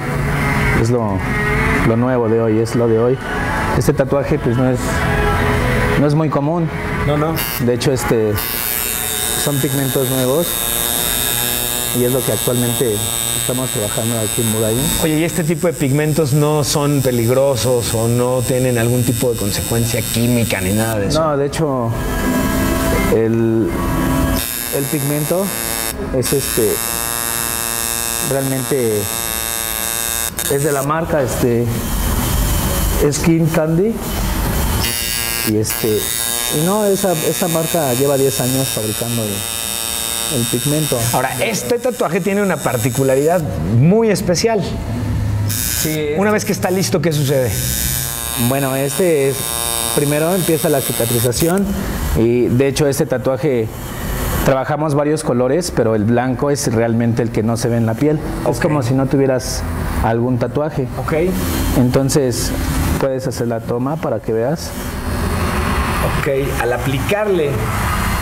es 0.80 0.90
lo, 0.90 1.18
lo, 1.86 1.96
nuevo 1.96 2.28
de 2.28 2.40
hoy, 2.40 2.58
es 2.58 2.74
lo 2.74 2.88
de 2.88 2.98
hoy. 2.98 3.18
Este 3.76 3.92
tatuaje 3.92 4.38
pues 4.38 4.56
no 4.56 4.68
es, 4.68 4.78
no 6.00 6.06
es 6.06 6.14
muy 6.14 6.28
común. 6.28 6.68
No, 7.06 7.16
no. 7.16 7.34
De 7.60 7.74
hecho, 7.74 7.92
este, 7.92 8.32
son 9.42 9.56
pigmentos 9.60 10.08
nuevos 10.10 10.46
y 11.98 12.04
es 12.04 12.12
lo 12.12 12.24
que 12.24 12.32
actualmente 12.32 12.94
estamos 13.40 13.70
trabajando 13.70 14.18
aquí 14.18 14.42
en 14.42 14.52
Budaín. 14.52 14.80
Oye, 15.02 15.18
¿y 15.20 15.24
este 15.24 15.42
tipo 15.42 15.66
de 15.66 15.72
pigmentos 15.72 16.32
no 16.32 16.64
son 16.64 17.00
peligrosos 17.00 17.94
o 17.94 18.08
no 18.08 18.42
tienen 18.42 18.78
algún 18.78 19.04
tipo 19.04 19.32
de 19.32 19.38
consecuencia 19.38 20.02
química 20.02 20.60
ni 20.60 20.74
nada 20.74 20.98
de 20.98 21.06
eso? 21.08 21.24
No, 21.24 21.36
de 21.36 21.46
hecho, 21.46 21.90
el, 23.14 23.70
el 24.76 24.84
pigmento 24.92 25.46
es 26.14 26.32
este 26.32 26.72
realmente 28.30 29.00
es 30.52 30.64
de 30.64 30.72
la 30.72 30.82
marca 30.82 31.22
este 31.22 31.66
Skin 33.10 33.46
Candy. 33.46 33.94
Y 35.50 35.56
este 35.56 35.98
y 36.58 36.64
no 36.64 36.84
esa, 36.86 37.12
esa 37.12 37.48
marca 37.48 37.92
lleva 37.94 38.16
10 38.16 38.40
años 38.40 38.68
fabricando 38.68 39.22
el, 39.22 40.38
el, 40.38 40.46
pigmento. 40.46 40.98
Ahora 41.12 41.44
este 41.44 41.78
tatuaje 41.78 42.20
tiene 42.20 42.42
una 42.42 42.56
particularidad 42.56 43.42
muy 43.78 44.10
especial. 44.10 44.62
Sí, 45.48 46.08
una 46.16 46.30
vez 46.30 46.44
que 46.44 46.52
está 46.52 46.70
listo 46.70 47.00
qué 47.00 47.12
sucede 47.12 47.50
bueno 48.46 48.76
este 48.76 49.30
es 49.30 49.36
primero 49.96 50.32
empieza 50.34 50.68
la 50.68 50.80
cicatrización 50.80 51.66
y 52.16 52.46
de 52.46 52.68
hecho 52.68 52.86
este 52.86 53.04
tatuaje 53.04 53.66
Trabajamos 54.48 54.94
varios 54.94 55.24
colores, 55.24 55.70
pero 55.70 55.94
el 55.94 56.04
blanco 56.04 56.50
es 56.50 56.72
realmente 56.72 57.22
el 57.22 57.30
que 57.30 57.42
no 57.42 57.58
se 57.58 57.68
ve 57.68 57.76
en 57.76 57.84
la 57.84 57.92
piel. 57.92 58.18
Okay. 58.44 58.52
Es 58.52 58.60
como 58.60 58.82
si 58.82 58.94
no 58.94 59.04
tuvieras 59.04 59.62
algún 60.02 60.38
tatuaje. 60.38 60.88
Ok. 60.96 61.12
Entonces, 61.76 62.50
puedes 62.98 63.26
hacer 63.26 63.48
la 63.48 63.60
toma 63.60 63.96
para 63.96 64.20
que 64.20 64.32
veas. 64.32 64.70
Ok, 66.20 66.28
al 66.62 66.72
aplicarle 66.72 67.50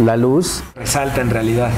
la 0.05 0.17
luz, 0.17 0.65
resalta 0.75 1.21
en 1.21 1.31
realidad. 1.31 1.71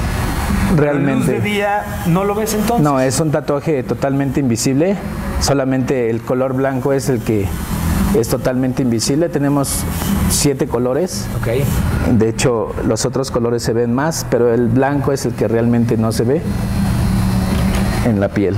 Realmente. 0.75 1.11
La 1.11 1.33
luz 1.33 1.43
de 1.43 1.47
día 1.47 1.83
no 2.07 2.23
lo 2.23 2.33
ves 2.33 2.55
entonces. 2.55 2.83
No, 2.83 2.99
es 2.99 3.19
un 3.19 3.29
tatuaje 3.29 3.83
totalmente 3.83 4.39
invisible. 4.39 4.97
Solamente 5.41 6.09
el 6.09 6.21
color 6.21 6.55
blanco 6.55 6.91
es 6.93 7.07
el 7.09 7.21
que 7.21 7.45
es 8.17 8.27
totalmente 8.27 8.81
invisible. 8.81 9.29
Tenemos 9.29 9.83
siete 10.29 10.67
colores. 10.67 11.25
Okay. 11.41 11.63
De 12.17 12.29
hecho, 12.29 12.73
los 12.85 13.05
otros 13.05 13.31
colores 13.31 13.63
se 13.63 13.73
ven 13.73 13.93
más, 13.93 14.25
pero 14.29 14.53
el 14.53 14.67
blanco 14.67 15.11
es 15.11 15.25
el 15.25 15.33
que 15.33 15.47
realmente 15.47 15.97
no 15.97 16.11
se 16.11 16.23
ve 16.23 16.41
en 18.05 18.19
la 18.19 18.29
piel. 18.29 18.55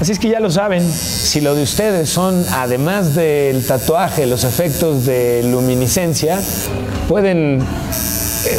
Así 0.00 0.12
es 0.12 0.18
que 0.18 0.28
ya 0.28 0.40
lo 0.40 0.50
saben, 0.50 0.82
si 0.90 1.40
lo 1.40 1.54
de 1.54 1.62
ustedes 1.62 2.08
son, 2.08 2.42
además 2.52 3.14
del 3.14 3.66
tatuaje, 3.66 4.26
los 4.26 4.44
efectos 4.44 5.04
de 5.04 5.42
luminiscencia, 5.44 6.40
pueden 7.06 7.62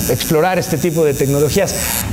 explorar 0.09 0.59
este 0.59 0.77
tipo 0.77 1.03
de 1.03 1.13
tecnologías. 1.13 2.03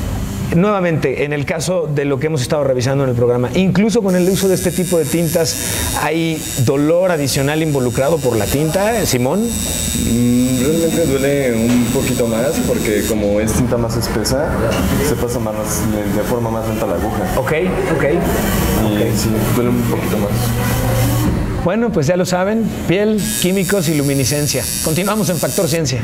Nuevamente, 0.55 1.25
en 1.25 1.33
el 1.33 1.45
caso 1.45 1.89
de 1.93 2.07
lo 2.07 2.19
que 2.19 2.27
hemos 2.27 2.41
estado 2.41 2.65
revisando 2.65 3.05
en 3.05 3.11
el 3.11 3.17
programa, 3.17 3.51
incluso 3.55 4.03
con 4.03 4.17
el 4.17 4.29
uso 4.29 4.49
de 4.49 4.55
este 4.55 4.71
tipo 4.71 4.99
de 4.99 5.05
tintas, 5.05 5.95
¿hay 6.03 6.43
dolor 6.65 7.11
adicional 7.11 7.63
involucrado 7.63 8.17
por 8.17 8.37
la 8.37 8.47
tinta, 8.47 9.05
Simón? 9.05 9.41
Mm, 9.41 10.61
realmente 10.61 11.07
duele 11.07 11.53
un 11.55 11.85
poquito 11.93 12.27
más 12.27 12.53
porque 12.67 13.03
como 13.07 13.41
es 13.41 13.53
tinta 13.53 13.77
más 13.77 13.97
espesa, 13.97 14.49
se 15.07 15.15
pasa 15.17 15.39
más, 15.39 15.55
de 16.17 16.23
forma 16.23 16.51
más 16.51 16.67
lenta 16.67 16.87
la 16.87 16.95
aguja. 16.95 17.25
Ok, 17.37 17.53
ok. 17.97 18.05
Y 18.05 18.95
okay. 18.95 19.13
sí, 19.17 19.29
duele 19.55 19.71
un 19.71 19.83
poquito 19.83 20.17
más. 20.17 20.31
Bueno, 21.63 21.91
pues 21.91 22.07
ya 22.07 22.17
lo 22.17 22.25
saben, 22.25 22.65
piel, 22.87 23.21
químicos 23.43 23.89
y 23.91 23.95
luminiscencia. 23.97 24.65
Continuamos 24.85 25.29
en 25.29 25.37
Factor 25.37 25.69
Ciencia. 25.69 26.01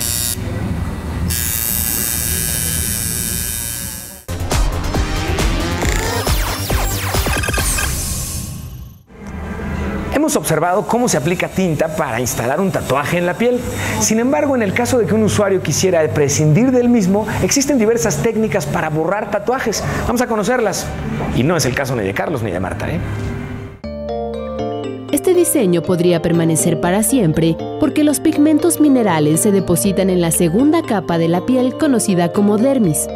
Hemos 10.24 10.36
observado 10.36 10.86
cómo 10.86 11.06
se 11.06 11.18
aplica 11.18 11.48
tinta 11.48 11.96
para 11.96 12.18
instalar 12.18 12.58
un 12.58 12.70
tatuaje 12.70 13.18
en 13.18 13.26
la 13.26 13.34
piel. 13.34 13.60
Sin 14.00 14.18
embargo, 14.20 14.56
en 14.56 14.62
el 14.62 14.72
caso 14.72 14.98
de 14.98 15.04
que 15.04 15.12
un 15.12 15.22
usuario 15.22 15.62
quisiera 15.62 16.02
prescindir 16.08 16.70
del 16.70 16.88
mismo, 16.88 17.26
existen 17.42 17.78
diversas 17.78 18.22
técnicas 18.22 18.64
para 18.64 18.88
borrar 18.88 19.30
tatuajes. 19.30 19.84
Vamos 20.06 20.22
a 20.22 20.26
conocerlas. 20.26 20.86
Y 21.36 21.42
no 21.42 21.58
es 21.58 21.66
el 21.66 21.74
caso 21.74 21.94
ni 21.94 22.04
de 22.04 22.14
Carlos 22.14 22.42
ni 22.42 22.50
de 22.50 22.58
Marta. 22.58 22.88
¿eh? 22.90 22.98
Este 25.12 25.34
diseño 25.34 25.82
podría 25.82 26.22
permanecer 26.22 26.80
para 26.80 27.02
siempre 27.02 27.54
porque 27.78 28.02
los 28.02 28.18
pigmentos 28.18 28.80
minerales 28.80 29.40
se 29.40 29.52
depositan 29.52 30.08
en 30.08 30.22
la 30.22 30.30
segunda 30.30 30.80
capa 30.80 31.18
de 31.18 31.28
la 31.28 31.44
piel 31.44 31.76
conocida 31.76 32.32
como 32.32 32.56
dermis. 32.56 33.08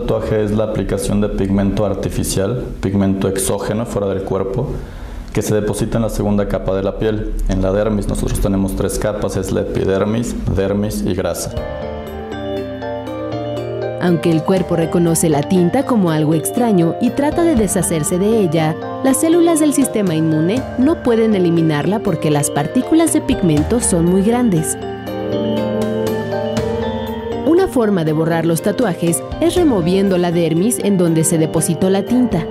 Tatuaje 0.00 0.44
es 0.44 0.50
la 0.50 0.64
aplicación 0.64 1.22
de 1.22 1.28
pigmento 1.28 1.86
artificial, 1.86 2.64
pigmento 2.82 3.28
exógeno 3.28 3.86
fuera 3.86 4.08
del 4.08 4.24
cuerpo, 4.24 4.68
que 5.32 5.40
se 5.40 5.54
deposita 5.54 5.96
en 5.96 6.02
la 6.02 6.10
segunda 6.10 6.48
capa 6.48 6.74
de 6.74 6.82
la 6.82 6.98
piel. 6.98 7.32
En 7.48 7.62
la 7.62 7.72
dermis 7.72 8.06
nosotros 8.06 8.40
tenemos 8.40 8.76
tres 8.76 8.98
capas, 8.98 9.36
es 9.36 9.52
la 9.52 9.62
epidermis, 9.62 10.34
dermis 10.54 11.02
y 11.02 11.14
grasa. 11.14 11.52
Aunque 14.02 14.30
el 14.30 14.42
cuerpo 14.42 14.76
reconoce 14.76 15.30
la 15.30 15.42
tinta 15.42 15.86
como 15.86 16.10
algo 16.10 16.34
extraño 16.34 16.94
y 17.00 17.10
trata 17.10 17.42
de 17.42 17.56
deshacerse 17.56 18.18
de 18.18 18.40
ella, 18.40 18.76
las 19.02 19.20
células 19.20 19.60
del 19.60 19.72
sistema 19.72 20.14
inmune 20.14 20.62
no 20.78 21.02
pueden 21.02 21.34
eliminarla 21.34 22.00
porque 22.00 22.30
las 22.30 22.50
partículas 22.50 23.14
de 23.14 23.22
pigmento 23.22 23.80
son 23.80 24.04
muy 24.04 24.22
grandes. 24.22 24.76
Forma 27.76 28.04
de 28.04 28.14
borrar 28.14 28.46
los 28.46 28.62
tatuajes 28.62 29.22
es 29.42 29.54
removiendo 29.54 30.16
la 30.16 30.32
dermis 30.32 30.78
en 30.78 30.96
donde 30.96 31.24
se 31.24 31.36
depositó 31.36 31.90
la 31.90 32.06
tinta. 32.06 32.46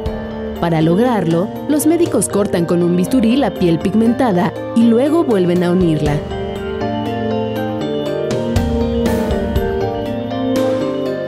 Para 0.62 0.84
lograrlo, 0.84 1.50
los 1.68 1.88
médicos 1.88 2.30
cortan 2.30 2.66
con 2.66 2.84
un 2.84 2.96
bisturí 2.96 3.36
la 3.36 3.52
piel 3.52 3.80
pigmentada 3.80 4.54
y 4.76 4.84
luego 4.84 5.24
vuelven 5.24 5.64
a 5.64 5.72
unirla. 5.72 6.14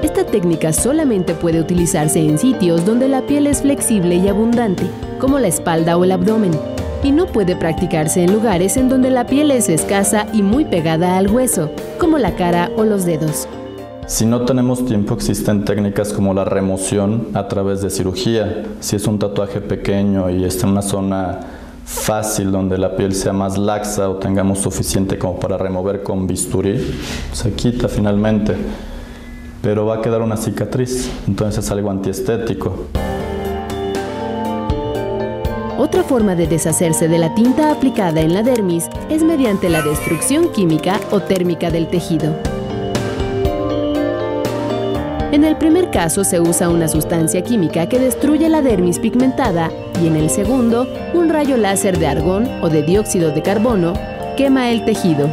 Esta 0.03 0.23
técnica 0.27 0.73
solamente 0.73 1.33
puede 1.33 1.59
utilizarse 1.59 2.19
en 2.19 2.37
sitios 2.37 2.85
donde 2.85 3.07
la 3.07 3.23
piel 3.23 3.47
es 3.47 3.63
flexible 3.63 4.13
y 4.13 4.27
abundante, 4.27 4.83
como 5.17 5.39
la 5.39 5.47
espalda 5.47 5.97
o 5.97 6.03
el 6.03 6.11
abdomen, 6.11 6.51
y 7.01 7.11
no 7.11 7.25
puede 7.25 7.55
practicarse 7.55 8.21
en 8.21 8.31
lugares 8.31 8.77
en 8.77 8.89
donde 8.89 9.09
la 9.09 9.25
piel 9.25 9.49
es 9.49 9.69
escasa 9.69 10.27
y 10.33 10.43
muy 10.43 10.65
pegada 10.65 11.17
al 11.17 11.31
hueso, 11.31 11.71
como 11.97 12.19
la 12.19 12.35
cara 12.35 12.69
o 12.77 12.83
los 12.83 13.03
dedos. 13.03 13.47
Si 14.07 14.25
no 14.25 14.45
tenemos 14.45 14.85
tiempo, 14.85 15.15
existen 15.15 15.65
técnicas 15.65 16.13
como 16.13 16.33
la 16.33 16.45
remoción 16.45 17.27
a 17.33 17.49
través 17.49 17.81
de 17.81 17.89
cirugía. 17.89 18.63
Si 18.79 18.95
es 18.95 19.05
un 19.05 19.19
tatuaje 19.19 19.59
pequeño 19.59 20.29
y 20.29 20.45
está 20.45 20.65
en 20.65 20.71
una 20.71 20.81
zona 20.81 21.41
fácil 21.83 22.53
donde 22.53 22.77
la 22.77 22.95
piel 22.95 23.13
sea 23.13 23.33
más 23.33 23.57
laxa 23.57 24.09
o 24.09 24.15
tengamos 24.15 24.59
suficiente 24.59 25.19
como 25.19 25.37
para 25.37 25.57
remover 25.57 26.03
con 26.03 26.25
bisturí, 26.25 26.79
se 27.33 27.51
quita 27.51 27.89
finalmente. 27.89 28.55
Pero 29.61 29.85
va 29.85 29.95
a 29.95 30.01
quedar 30.01 30.21
una 30.21 30.37
cicatriz, 30.37 31.11
entonces 31.27 31.65
es 31.65 31.69
algo 31.69 31.91
antiestético. 31.91 32.85
Otra 35.77 36.03
forma 36.03 36.33
de 36.35 36.47
deshacerse 36.47 37.09
de 37.09 37.17
la 37.17 37.35
tinta 37.35 37.73
aplicada 37.73 38.21
en 38.21 38.33
la 38.33 38.41
dermis 38.41 38.85
es 39.09 39.21
mediante 39.21 39.67
la 39.67 39.81
destrucción 39.81 40.53
química 40.53 40.97
o 41.11 41.19
térmica 41.19 41.71
del 41.71 41.89
tejido. 41.89 42.56
En 45.37 45.43
el 45.43 45.55
primer 45.55 45.91
caso 45.91 46.23
se 46.23 46.39
usa 46.39 46.67
una 46.67 46.87
sustancia 46.87 47.43
química 47.43 47.87
que 47.87 47.99
destruye 47.99 48.49
la 48.49 48.63
dermis 48.63 48.97
pigmentada 48.97 49.69
y 50.01 50.07
en 50.07 50.15
el 50.15 50.31
segundo, 50.31 50.87
un 51.13 51.29
rayo 51.29 51.57
láser 51.57 51.99
de 51.99 52.07
argón 52.07 52.47
o 52.63 52.69
de 52.69 52.81
dióxido 52.81 53.29
de 53.29 53.43
carbono 53.43 53.93
quema 54.35 54.71
el 54.71 54.83
tejido. 54.83 55.29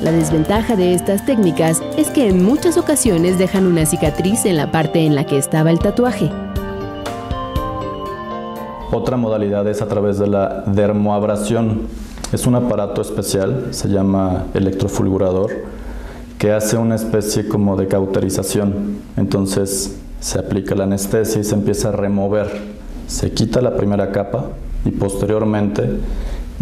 La 0.00 0.12
desventaja 0.12 0.76
de 0.76 0.94
estas 0.94 1.26
técnicas 1.26 1.82
es 1.98 2.08
que 2.08 2.26
en 2.26 2.42
muchas 2.42 2.78
ocasiones 2.78 3.38
dejan 3.38 3.66
una 3.66 3.84
cicatriz 3.84 4.46
en 4.46 4.56
la 4.56 4.70
parte 4.72 5.04
en 5.04 5.14
la 5.14 5.26
que 5.26 5.36
estaba 5.36 5.70
el 5.70 5.78
tatuaje. 5.78 6.30
Otra 8.90 9.18
modalidad 9.18 9.68
es 9.68 9.82
a 9.82 9.88
través 9.88 10.18
de 10.18 10.26
la 10.26 10.62
dermoabrasión. 10.64 11.82
Es 12.32 12.46
un 12.46 12.54
aparato 12.54 13.02
especial, 13.02 13.66
se 13.72 13.88
llama 13.88 14.44
electrofulgurador, 14.54 15.50
que 16.38 16.52
hace 16.52 16.78
una 16.78 16.94
especie 16.94 17.48
como 17.48 17.76
de 17.76 17.88
cauterización. 17.88 18.98
Entonces 19.16 19.96
se 20.20 20.38
aplica 20.38 20.74
la 20.74 20.84
anestesia 20.84 21.40
y 21.40 21.44
se 21.44 21.54
empieza 21.54 21.88
a 21.88 21.92
remover. 21.92 22.48
Se 23.08 23.32
quita 23.32 23.60
la 23.60 23.76
primera 23.76 24.12
capa 24.12 24.46
y 24.84 24.90
posteriormente 24.92 25.98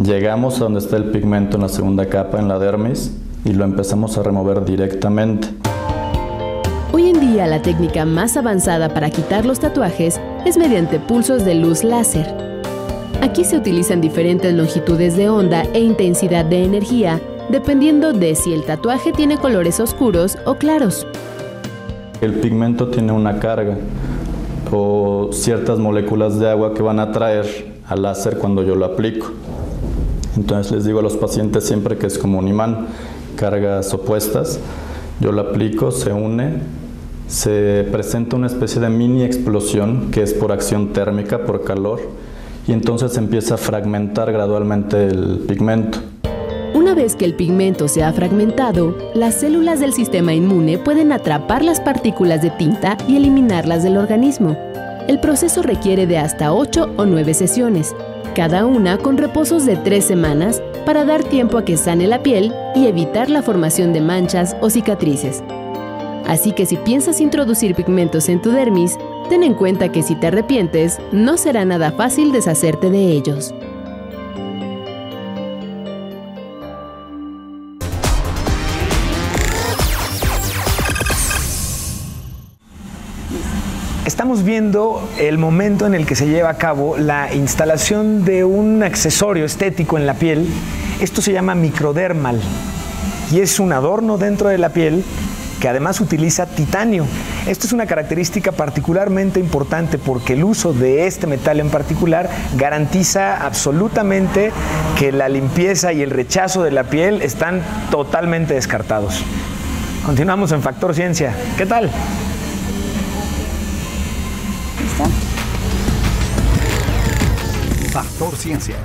llegamos 0.02 0.56
a 0.56 0.64
donde 0.64 0.80
está 0.80 0.96
el 0.96 1.10
pigmento 1.10 1.56
en 1.56 1.62
la 1.62 1.68
segunda 1.68 2.06
capa, 2.06 2.38
en 2.38 2.48
la 2.48 2.58
dermis, 2.58 3.12
y 3.44 3.52
lo 3.52 3.64
empezamos 3.64 4.16
a 4.16 4.22
remover 4.22 4.64
directamente. 4.64 5.48
Hoy 6.92 7.10
en 7.10 7.20
día 7.20 7.46
la 7.46 7.60
técnica 7.60 8.06
más 8.06 8.36
avanzada 8.36 8.94
para 8.94 9.10
quitar 9.10 9.44
los 9.44 9.60
tatuajes 9.60 10.18
es 10.46 10.56
mediante 10.56 10.98
pulsos 10.98 11.44
de 11.44 11.54
luz 11.54 11.84
láser. 11.84 12.34
Aquí 13.20 13.44
se 13.44 13.56
utilizan 13.58 14.00
diferentes 14.00 14.54
longitudes 14.54 15.16
de 15.16 15.28
onda 15.28 15.64
e 15.74 15.80
intensidad 15.80 16.44
de 16.44 16.64
energía 16.64 17.20
dependiendo 17.50 18.12
de 18.12 18.35
si 18.35 18.52
el 18.52 18.64
tatuaje 18.64 19.12
tiene 19.12 19.38
colores 19.38 19.80
oscuros 19.80 20.38
o 20.44 20.54
claros. 20.54 21.06
El 22.20 22.35
pigmento 22.35 22.88
tiene 22.88 23.12
una 23.12 23.38
carga 23.38 23.76
o 24.72 25.30
ciertas 25.32 25.78
moléculas 25.78 26.38
de 26.38 26.50
agua 26.50 26.74
que 26.74 26.82
van 26.82 26.98
a 26.98 27.04
atraer 27.04 27.76
al 27.87 28.02
láser 28.02 28.38
cuando 28.38 28.62
yo 28.62 28.74
lo 28.74 28.85
aplico. 28.85 29.30
Entonces 30.37 30.72
les 30.72 30.85
digo 30.85 31.00
a 31.00 31.02
los 31.02 31.16
pacientes 31.16 31.64
siempre 31.64 31.96
que 31.96 32.06
es 32.06 32.18
como 32.18 32.38
un 32.38 32.48
imán, 32.48 32.88
cargas 33.37 33.92
opuestas, 33.94 34.59
yo 35.20 35.32
lo 35.32 35.42
aplico, 35.42 35.90
se 35.90 36.12
une, 36.12 36.61
se 37.26 37.87
presenta 37.90 38.37
una 38.37 38.46
especie 38.46 38.80
de 38.80 38.88
mini 38.88 39.22
explosión 39.22 40.11
que 40.11 40.22
es 40.22 40.35
por 40.35 40.52
acción 40.52 40.92
térmica, 40.92 41.44
por 41.44 41.64
calor, 41.64 42.00
y 42.66 42.72
entonces 42.72 43.16
empieza 43.16 43.54
a 43.54 43.59
fragmentar 43.59 44.32
gradualmente 44.32 45.06
el 45.06 45.44
pigmento. 45.46 45.98
Una 46.74 46.94
vez 46.94 47.16
que 47.16 47.24
el 47.24 47.35
pigmento 47.35 47.88
se 47.88 48.02
ha 48.02 48.12
fragmentado, 48.12 48.96
las 49.14 49.37
células 49.37 49.81
del 49.81 49.92
sistema 49.92 50.35
inmune 50.35 50.79
pueden 50.79 51.12
atrapar 51.12 51.64
las 51.64 51.81
partículas 51.81 52.42
de 52.42 52.50
tinta 52.50 52.96
y 53.09 53.16
eliminarlas 53.16 53.83
del 53.83 53.96
organismo. 53.96 54.57
El 55.09 55.20
proceso 55.20 55.62
requiere 55.62 56.07
de 56.07 56.18
hasta 56.18 56.52
8 56.52 56.94
o 56.96 57.07
9 57.07 57.35
sesiones, 57.35 57.94
cada 58.35 58.66
una 58.66 58.98
con 58.98 59.16
reposos 59.16 59.64
de 59.64 59.76
3 59.76 60.05
semanas 60.05 60.62
para 60.85 61.05
dar 61.05 61.24
tiempo 61.24 61.59
a 61.59 61.64
que 61.64 61.76
sane 61.76 62.07
la 62.07 62.22
piel 62.22 62.52
y 62.74 62.87
evitar 62.87 63.31
la 63.31 63.42
formación 63.42 63.92
de 63.92 64.00
manchas 64.00 64.57
o 64.61 64.68
cicatrices. 64.68 65.42
Así 66.26 66.52
que 66.52 66.66
si 66.66 66.76
piensas 66.76 67.20
introducir 67.20 67.74
pigmentos 67.74 68.29
en 68.29 68.42
tu 68.42 68.50
dermis, 68.50 68.98
ten 69.29 69.44
en 69.44 69.55
cuenta 69.55 69.90
que 69.90 70.02
si 70.02 70.16
te 70.16 70.26
arrepientes, 70.26 70.98
no 71.12 71.37
será 71.37 71.64
nada 71.64 71.92
fácil 71.92 72.33
deshacerte 72.33 72.90
de 72.90 73.12
ellos. 73.12 73.55
Estamos 84.06 84.44
viendo 84.44 85.02
el 85.18 85.36
momento 85.36 85.84
en 85.84 85.92
el 85.92 86.06
que 86.06 86.14
se 86.14 86.28
lleva 86.28 86.50
a 86.50 86.58
cabo 86.58 86.96
la 86.96 87.34
instalación 87.34 88.24
de 88.24 88.44
un 88.44 88.84
accesorio 88.84 89.44
estético 89.44 89.98
en 89.98 90.06
la 90.06 90.14
piel. 90.14 90.46
Esto 91.00 91.20
se 91.20 91.32
llama 91.32 91.56
microdermal 91.56 92.40
y 93.32 93.40
es 93.40 93.58
un 93.58 93.72
adorno 93.72 94.16
dentro 94.16 94.48
de 94.48 94.58
la 94.58 94.68
piel 94.68 95.02
que 95.60 95.68
además 95.68 96.00
utiliza 96.00 96.46
titanio. 96.46 97.04
Esto 97.48 97.66
es 97.66 97.72
una 97.72 97.86
característica 97.86 98.52
particularmente 98.52 99.40
importante 99.40 99.98
porque 99.98 100.34
el 100.34 100.44
uso 100.44 100.72
de 100.72 101.08
este 101.08 101.26
metal 101.26 101.58
en 101.58 101.70
particular 101.70 102.30
garantiza 102.56 103.44
absolutamente 103.44 104.52
que 104.96 105.10
la 105.10 105.28
limpieza 105.28 105.92
y 105.92 106.02
el 106.02 106.10
rechazo 106.10 106.62
de 106.62 106.70
la 106.70 106.84
piel 106.84 107.22
están 107.22 107.60
totalmente 107.90 108.54
descartados. 108.54 109.24
Continuamos 110.04 110.52
en 110.52 110.62
Factor 110.62 110.94
Ciencia. 110.94 111.34
¿Qué 111.58 111.66
tal? 111.66 111.90
Factor 117.96 118.37
Ciencia. 118.37 118.76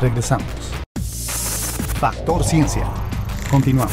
Regresamos. 0.00 0.48
Factor 2.00 2.42
Ciencia. 2.42 2.88
Continuamos. 3.50 3.92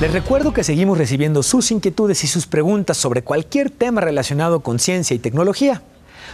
Les 0.00 0.12
recuerdo 0.12 0.52
que 0.52 0.64
seguimos 0.64 0.98
recibiendo 0.98 1.44
sus 1.44 1.70
inquietudes 1.70 2.24
y 2.24 2.26
sus 2.26 2.48
preguntas 2.48 2.96
sobre 2.96 3.22
cualquier 3.22 3.70
tema 3.70 4.00
relacionado 4.00 4.58
con 4.58 4.80
ciencia 4.80 5.14
y 5.14 5.20
tecnología. 5.20 5.80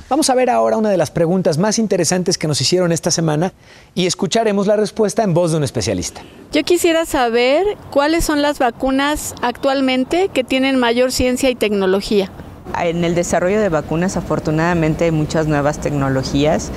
Vamos 0.09 0.31
a 0.31 0.35
ver 0.35 0.49
ahora 0.49 0.79
una 0.79 0.89
de 0.89 0.97
las 0.97 1.11
preguntas 1.11 1.59
más 1.59 1.79
interesantes 1.79 2.39
que 2.39 2.49
nos 2.49 2.59
hicieron 2.63 2.91
esta 2.91 3.11
semana 3.11 3.53
y 3.95 4.07
escucharemos 4.07 4.67
la 4.67 4.77
respuesta 4.77 5.25
en 5.25 5.35
voz 5.35 5.51
de 5.51 5.59
un 5.59 5.65
especialista. 5.65 6.23
Yo 6.53 6.63
quisiera 6.63 7.05
saber 7.05 7.67
cuáles 7.91 8.25
son 8.25 8.41
las 8.41 8.59
vacunas 8.59 9.35
actualmente 9.43 10.31
que 10.33 10.43
tienen 10.43 10.79
mayor 10.79 11.13
ciencia 11.13 11.51
y 11.51 11.55
tecnología. 11.55 12.31
En 12.83 13.05
el 13.05 13.15
desarrollo 13.15 13.61
de 13.61 13.69
vacunas 13.69 14.17
afortunadamente 14.17 15.05
hay 15.05 15.11
muchas 15.11 15.47
nuevas 15.47 15.79
tecnologías, 15.79 16.71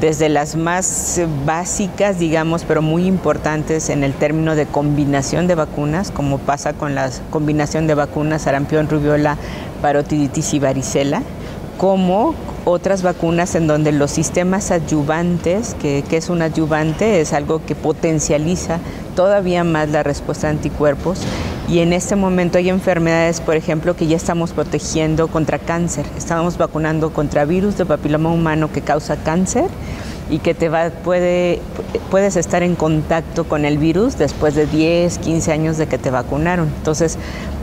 desde 0.00 0.28
las 0.28 0.56
más 0.56 1.20
básicas, 1.46 2.18
digamos, 2.18 2.64
pero 2.64 2.82
muy 2.82 3.06
importantes 3.06 3.88
en 3.88 4.04
el 4.04 4.14
término 4.14 4.56
de 4.56 4.66
combinación 4.66 5.46
de 5.46 5.54
vacunas, 5.54 6.10
como 6.10 6.38
pasa 6.38 6.72
con 6.72 6.94
la 6.94 7.10
combinación 7.30 7.86
de 7.86 7.94
vacunas 7.94 8.42
sarampión, 8.42 8.88
rubiola, 8.88 9.36
parotiditis 9.80 10.54
y 10.54 10.58
varicela, 10.58 11.22
como 11.78 12.34
otras 12.64 13.02
vacunas 13.02 13.54
en 13.54 13.66
donde 13.66 13.92
los 13.92 14.10
sistemas 14.10 14.70
adyuvantes, 14.70 15.74
que, 15.74 16.02
que, 16.08 16.16
es 16.16 16.30
un 16.30 16.42
adyuvante, 16.42 17.20
es 17.20 17.32
algo 17.32 17.64
que 17.64 17.74
potencializa 17.74 18.78
todavía 19.14 19.62
más 19.62 19.90
la 19.90 20.02
respuesta 20.02 20.48
de 20.48 20.54
anticuerpos. 20.54 21.20
Y 21.68 21.78
en 21.78 21.94
este 21.94 22.14
momento 22.14 22.58
hay 22.58 22.68
enfermedades, 22.68 23.40
por 23.40 23.56
ejemplo, 23.56 23.96
que 23.96 24.06
ya 24.06 24.16
estamos 24.16 24.52
protegiendo 24.52 25.28
contra 25.28 25.58
cáncer. 25.58 26.04
Estamos 26.16 26.58
vacunando 26.58 27.10
contra 27.10 27.46
virus 27.46 27.78
de 27.78 27.86
papiloma 27.86 28.30
humano 28.30 28.70
que 28.70 28.82
causa 28.82 29.16
cáncer 29.16 29.70
y 30.28 30.38
que 30.38 30.54
te 30.54 30.68
va, 30.68 30.90
puede, 30.90 31.60
puedes 32.10 32.36
estar 32.36 32.62
en 32.62 32.74
contacto 32.74 33.44
con 33.44 33.64
el 33.64 33.78
virus 33.78 34.18
después 34.18 34.54
de 34.54 34.66
10, 34.66 35.18
15 35.18 35.52
años 35.52 35.78
de 35.78 35.86
que 35.86 35.96
te 35.96 36.10
vacunaron. 36.10 36.68
Entonces, 36.76 37.16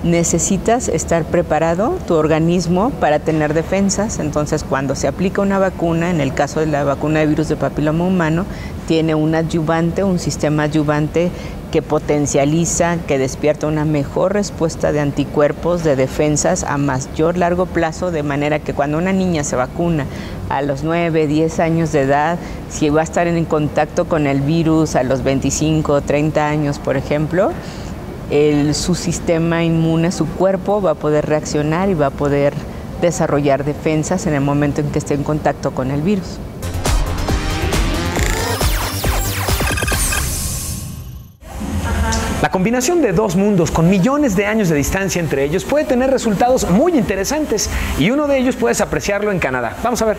necesitas 0.03 0.87
estar 0.87 1.23
preparado 1.25 1.97
tu 2.07 2.15
organismo 2.15 2.89
para 2.89 3.19
tener 3.19 3.53
defensas. 3.53 4.17
Entonces, 4.17 4.63
cuando 4.63 4.95
se 4.95 5.07
aplica 5.07 5.41
una 5.43 5.59
vacuna, 5.59 6.09
en 6.09 6.21
el 6.21 6.33
caso 6.33 6.59
de 6.59 6.65
la 6.65 6.83
vacuna 6.83 7.19
de 7.19 7.27
virus 7.27 7.49
de 7.49 7.55
papiloma 7.55 8.05
humano, 8.05 8.45
tiene 8.87 9.15
un 9.15 9.35
adyuvante, 9.35 10.03
un 10.03 10.19
sistema 10.19 10.63
adyuvante 10.63 11.31
que 11.71 11.81
potencializa, 11.81 12.97
que 13.07 13.17
despierta 13.17 13.65
una 13.65 13.85
mejor 13.85 14.33
respuesta 14.33 14.91
de 14.91 14.99
anticuerpos, 14.99 15.83
de 15.83 15.95
defensas 15.95 16.63
a 16.63 16.77
mayor 16.77 17.37
largo 17.37 17.65
plazo, 17.65 18.11
de 18.11 18.23
manera 18.23 18.59
que 18.59 18.73
cuando 18.73 18.97
una 18.97 19.13
niña 19.13 19.43
se 19.43 19.55
vacuna 19.55 20.05
a 20.49 20.61
los 20.61 20.83
9, 20.83 21.27
10 21.27 21.59
años 21.61 21.91
de 21.93 22.01
edad, 22.01 22.37
si 22.69 22.89
va 22.89 23.01
a 23.01 23.03
estar 23.05 23.25
en 23.27 23.45
contacto 23.45 24.05
con 24.05 24.27
el 24.27 24.41
virus 24.41 24.95
a 24.95 25.03
los 25.03 25.23
25, 25.23 26.01
30 26.01 26.45
años, 26.45 26.77
por 26.77 26.97
ejemplo, 26.97 27.51
su 28.73 28.95
sistema 28.95 29.63
inmune, 29.63 30.11
su 30.11 30.25
cuerpo 30.25 30.81
va 30.81 30.91
a 30.91 30.95
poder 30.95 31.25
reaccionar 31.25 31.89
y 31.89 31.93
va 31.93 32.07
a 32.07 32.11
poder 32.11 32.53
desarrollar 33.01 33.63
defensas 33.63 34.27
en 34.27 34.33
el 34.33 34.41
momento 34.41 34.81
en 34.81 34.91
que 34.91 34.99
esté 34.99 35.15
en 35.15 35.23
contacto 35.23 35.71
con 35.71 35.89
el 35.89 36.01
virus. 36.01 36.37
La 42.41 42.49
combinación 42.49 43.03
de 43.03 43.13
dos 43.13 43.35
mundos 43.35 43.69
con 43.69 43.87
millones 43.87 44.35
de 44.35 44.47
años 44.47 44.67
de 44.67 44.75
distancia 44.75 45.19
entre 45.19 45.43
ellos 45.43 45.63
puede 45.63 45.85
tener 45.85 46.09
resultados 46.09 46.67
muy 46.71 46.97
interesantes 46.97 47.69
y 47.99 48.09
uno 48.09 48.27
de 48.27 48.39
ellos 48.39 48.55
puedes 48.55 48.81
apreciarlo 48.81 49.31
en 49.31 49.37
Canadá. 49.37 49.77
Vamos 49.83 50.01
a 50.01 50.05
ver. 50.05 50.17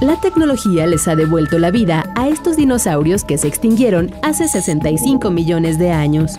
La 0.00 0.20
tecnología 0.20 0.86
les 0.86 1.08
ha 1.08 1.16
devuelto 1.16 1.58
la 1.58 1.72
vida 1.72 2.04
a 2.14 2.28
estos 2.28 2.56
dinosaurios 2.56 3.24
que 3.24 3.38
se 3.38 3.48
extinguieron 3.48 4.12
hace 4.22 4.46
65 4.46 5.30
millones 5.32 5.78
de 5.80 5.90
años. 5.90 6.38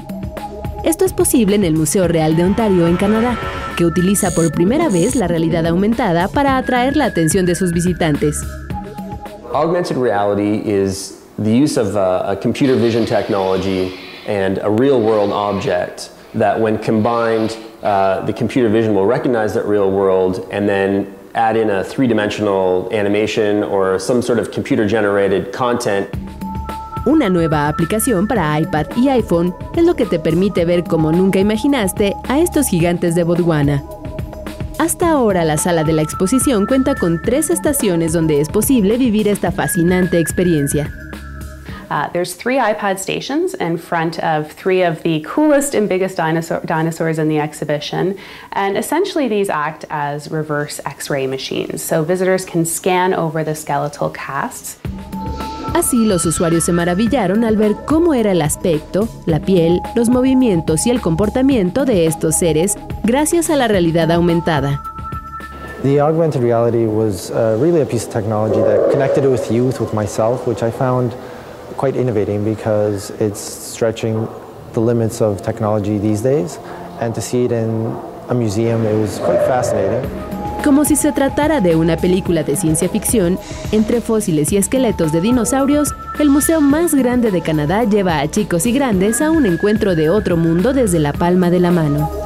Esto 0.85 1.03
es 1.03 1.11
posible 1.11 1.57
en 1.57 1.65
el 1.65 1.73
Museo 1.73 2.07
Real 2.07 2.37
de 2.37 2.45
Ontario, 2.45 2.87
en 2.87 2.95
Canadá, 2.95 3.37
que 3.75 3.85
utiliza 3.85 4.31
por 4.31 4.49
primera 4.53 4.87
vez 4.87 5.15
la 5.15 5.27
realidad 5.27 5.65
aumentada 5.65 6.29
para 6.29 6.57
atraer 6.57 6.95
la 6.95 7.05
atención 7.05 7.45
de 7.45 7.55
sus 7.55 7.73
visitantes. 7.73 8.41
Augmented 9.53 9.97
reality 9.97 10.61
is 10.65 11.14
the 11.37 11.51
use 11.51 11.77
of 11.77 11.95
uh, 11.95 12.23
a 12.27 12.35
computer 12.35 12.75
vision 12.75 13.05
technology 13.05 13.97
and 14.25 14.59
a 14.61 14.69
real 14.69 15.01
world 15.01 15.31
object 15.31 16.11
that 16.33 16.59
when 16.59 16.77
combined, 16.77 17.57
uh, 17.83 18.21
the 18.25 18.33
computer 18.33 18.69
vision 18.69 18.93
will 18.93 19.05
recognize 19.05 19.53
that 19.53 19.65
real 19.65 19.91
world 19.91 20.47
and 20.51 20.67
then 20.67 21.13
add 21.35 21.57
in 21.57 21.69
a 21.69 21.83
three-dimensional 21.83 22.89
animation 22.93 23.63
or 23.63 23.99
some 23.99 24.21
sort 24.21 24.39
of 24.39 24.51
computer 24.51 24.87
generated 24.87 25.51
content. 25.51 26.09
Una 27.05 27.29
nueva 27.29 27.67
aplicación 27.67 28.27
para 28.27 28.59
iPad 28.59 28.87
y 28.95 29.09
iPhone 29.09 29.53
es 29.75 29.83
lo 29.83 29.95
que 29.95 30.05
te 30.05 30.17
permite 30.17 30.65
ver 30.65 30.83
como 30.83 31.11
nunca 31.11 31.39
imaginaste 31.39 32.15
a 32.27 32.39
estos 32.39 32.67
gigantes 32.67 33.13
de 33.13 33.23
Botswana. 33.23 33.83
Hasta 34.79 35.11
ahora 35.11 35.45
la 35.45 35.57
sala 35.57 35.83
de 35.83 35.93
la 35.93 36.01
exposición 36.01 36.65
cuenta 36.65 36.95
con 36.95 37.21
tres 37.21 37.49
estaciones 37.49 38.11
donde 38.11 38.41
es 38.41 38.49
posible 38.49 38.97
vivir 38.97 39.27
esta 39.27 39.51
fascinante 39.51 40.19
experiencia. 40.19 40.91
Uh, 41.89 42.09
there's 42.09 42.33
three 42.33 42.57
iPad 42.57 42.99
stations 42.99 43.53
in 43.53 43.77
front 43.77 44.19
of 44.19 44.51
three 44.51 44.81
of 44.81 45.03
the 45.03 45.21
coolest 45.27 45.75
and 45.75 45.87
biggest 45.87 46.17
dinosaur, 46.17 46.61
dinosaurs 46.65 47.19
in 47.19 47.29
the 47.29 47.39
exhibition. 47.39 48.17
And 48.53 48.77
essentially, 48.77 49.27
these 49.27 49.49
act 49.49 49.85
as 49.89 50.31
reverse 50.31 50.79
x 50.85 51.09
ray 51.09 51.27
machines. 51.27 51.81
So 51.81 52.03
visitors 52.03 52.45
can 52.45 52.65
scan 52.65 53.13
over 53.13 53.43
the 53.43 53.55
skeletal 53.55 54.09
casts. 54.09 54.79
Así 55.73 56.05
los 56.05 56.25
usuarios 56.25 56.63
se 56.63 56.71
maravillaron 56.71 57.43
al 57.43 57.57
ver 57.57 57.75
cómo 57.85 58.13
era 58.13 58.31
el 58.31 58.41
aspecto, 58.41 59.09
la 59.25 59.41
piel, 59.41 59.81
los 59.93 60.07
movimientos 60.07 60.87
y 60.87 60.89
el 60.89 61.01
comportamiento 61.01 61.83
de 61.83 62.05
estos 62.05 62.37
seres 62.37 62.77
gracias 63.03 63.49
a 63.49 63.57
la 63.57 63.67
realidad 63.67 64.09
aumentada. 64.11 64.81
The 65.83 65.99
augmented 65.99 66.41
reality 66.41 66.87
was 66.87 67.29
uh, 67.29 67.57
really 67.59 67.81
a 67.81 67.85
piece 67.85 68.07
of 68.07 68.13
technology 68.13 68.61
that 68.61 68.89
connected 68.89 69.25
it 69.25 69.29
with 69.29 69.51
youth, 69.51 69.79
with 69.81 69.93
myself, 69.93 70.47
which 70.47 70.63
I 70.63 70.71
found 70.71 71.13
quite 71.85 71.99
innovating 71.99 72.43
because 72.43 73.11
it's 73.19 73.39
stretching 73.39 74.27
the 74.73 74.79
limits 74.79 75.21
of 75.21 75.43
technology 75.43 75.99
these 75.99 76.21
days. 76.21 76.57
And 76.99 77.13
to 77.13 77.21
see 77.21 77.45
it 77.45 77.51
in 77.51 77.95
a 78.27 78.33
museum, 78.33 78.85
it 78.85 78.95
was 78.99 79.19
quite 79.19 79.41
fascinating. 79.45 80.09
Como 80.63 80.83
si 80.83 80.95
se 80.95 81.11
tratara 81.11 81.61
de 81.61 81.75
una 81.75 81.95
película 81.95 82.41
de 82.41 82.55
ciencia 82.55 82.89
ficción, 82.89 83.37
entre 83.71 84.01
fósiles 84.01 84.51
y 84.51 84.57
esqueletos 84.57 85.11
de 85.11 85.21
dinosaurios, 85.21 85.93
el 86.17 86.29
museo 86.29 86.59
más 86.59 86.95
grande 86.95 87.29
de 87.29 87.41
Canadá 87.41 87.83
lleva 87.83 88.19
a 88.19 88.27
chicos 88.27 88.65
y 88.65 88.71
grandes 88.71 89.21
a 89.21 89.29
un 89.29 89.45
encuentro 89.45 89.95
de 89.95 90.09
otro 90.09 90.37
mundo 90.37 90.73
desde 90.73 90.97
la 90.97 91.13
palma 91.13 91.51
de 91.51 91.59
la 91.59 91.69
mano. 91.69 92.24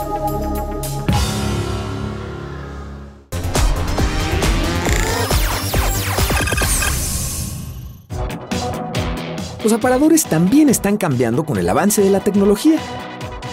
Los 9.70 9.78
aparadores 9.78 10.24
también 10.24 10.68
están 10.68 10.98
cambiando 10.98 11.46
con 11.46 11.60
el 11.60 11.70
avance 11.70 12.02
de 12.02 12.10
la 12.10 12.22
tecnología. 12.22 12.80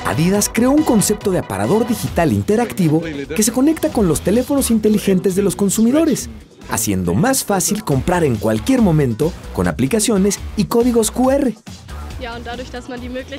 Adidas 0.07 0.51
creó 0.51 0.71
un 0.71 0.83
concepto 0.83 1.31
de 1.31 1.41
aparador 1.41 1.87
digital 1.87 2.33
interactivo 2.33 3.03
que 3.03 3.43
se 3.43 3.53
conecta 3.53 3.91
con 3.91 4.09
los 4.09 4.23
teléfonos 4.23 4.71
inteligentes 4.71 5.35
de 5.35 5.43
los 5.43 5.57
consumidores, 5.57 6.31
haciendo 6.71 7.13
más 7.13 7.45
fácil 7.45 7.85
comprar 7.85 8.25
en 8.25 8.37
cualquier 8.37 8.81
momento 8.81 9.31
con 9.53 9.69
aplicaciones 9.69 10.41
y 10.57 10.65
códigos 10.65 11.11
QR. 11.11 11.53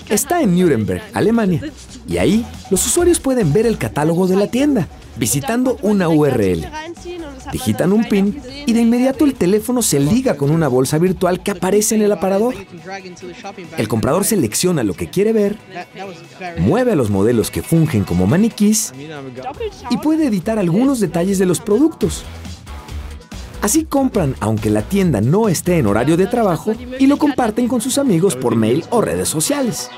Está 0.08 0.44
en 0.44 0.56
Nuremberg, 0.56 1.02
Alemania, 1.16 1.62
y 2.08 2.20
ahí 2.20 2.46
los 2.70 2.86
usuarios 2.86 3.20
pueden 3.20 3.54
ver 3.54 3.66
el 3.66 3.80
catálogo 3.80 4.28
de 4.28 4.36
la 4.36 4.52
tienda 4.52 4.88
visitando 5.18 5.78
una 5.82 6.10
URL. 6.10 6.68
Digitan 7.52 7.94
un 7.94 8.04
PIN 8.06 8.42
y 8.66 8.74
de 8.74 8.82
inmediato 8.82 9.26
el 9.26 9.34
teléfono 9.34 9.82
se 9.82 10.00
liga 10.00 10.36
con 10.36 10.52
una 10.52 10.68
bolsa 10.68 10.98
virtual 10.98 11.42
que 11.44 11.52
aparece 11.52 11.96
en 11.96 12.02
el 12.02 12.12
aparador. 12.12 12.56
El 13.78 13.88
comprador 13.88 14.26
selecciona 14.26 14.84
lo 14.84 14.94
que 14.94 15.10
quiere 15.10 15.34
ver, 15.34 15.58
mueve 16.60 16.92
a 16.92 16.96
los 16.96 17.10
modelos 17.10 17.52
que 17.52 17.62
fungen 17.62 18.04
como 18.04 18.28
maniquís 18.28 18.94
y 19.90 19.98
puede 19.98 20.28
editar 20.28 20.60
algunos 20.60 21.00
detalles 21.00 21.40
de 21.40 21.46
los 21.46 21.60
productos. 21.60 22.24
Así 23.62 23.86
compran 23.86 24.36
aunque 24.40 24.70
la 24.70 24.84
tienda 24.84 25.20
no 25.20 25.50
esté 25.50 25.78
en 25.78 25.88
horario 25.88 26.16
de 26.16 26.28
trabajo 26.28 26.74
y 27.00 27.08
lo 27.08 27.18
comparten 27.18 27.68
con 27.68 27.82
sus 27.82 27.98
amigos 27.98 28.36
por 28.36 28.56
mail 28.56 28.86
o 28.92 29.02
redes 29.02 29.30
sociales. 29.30 29.90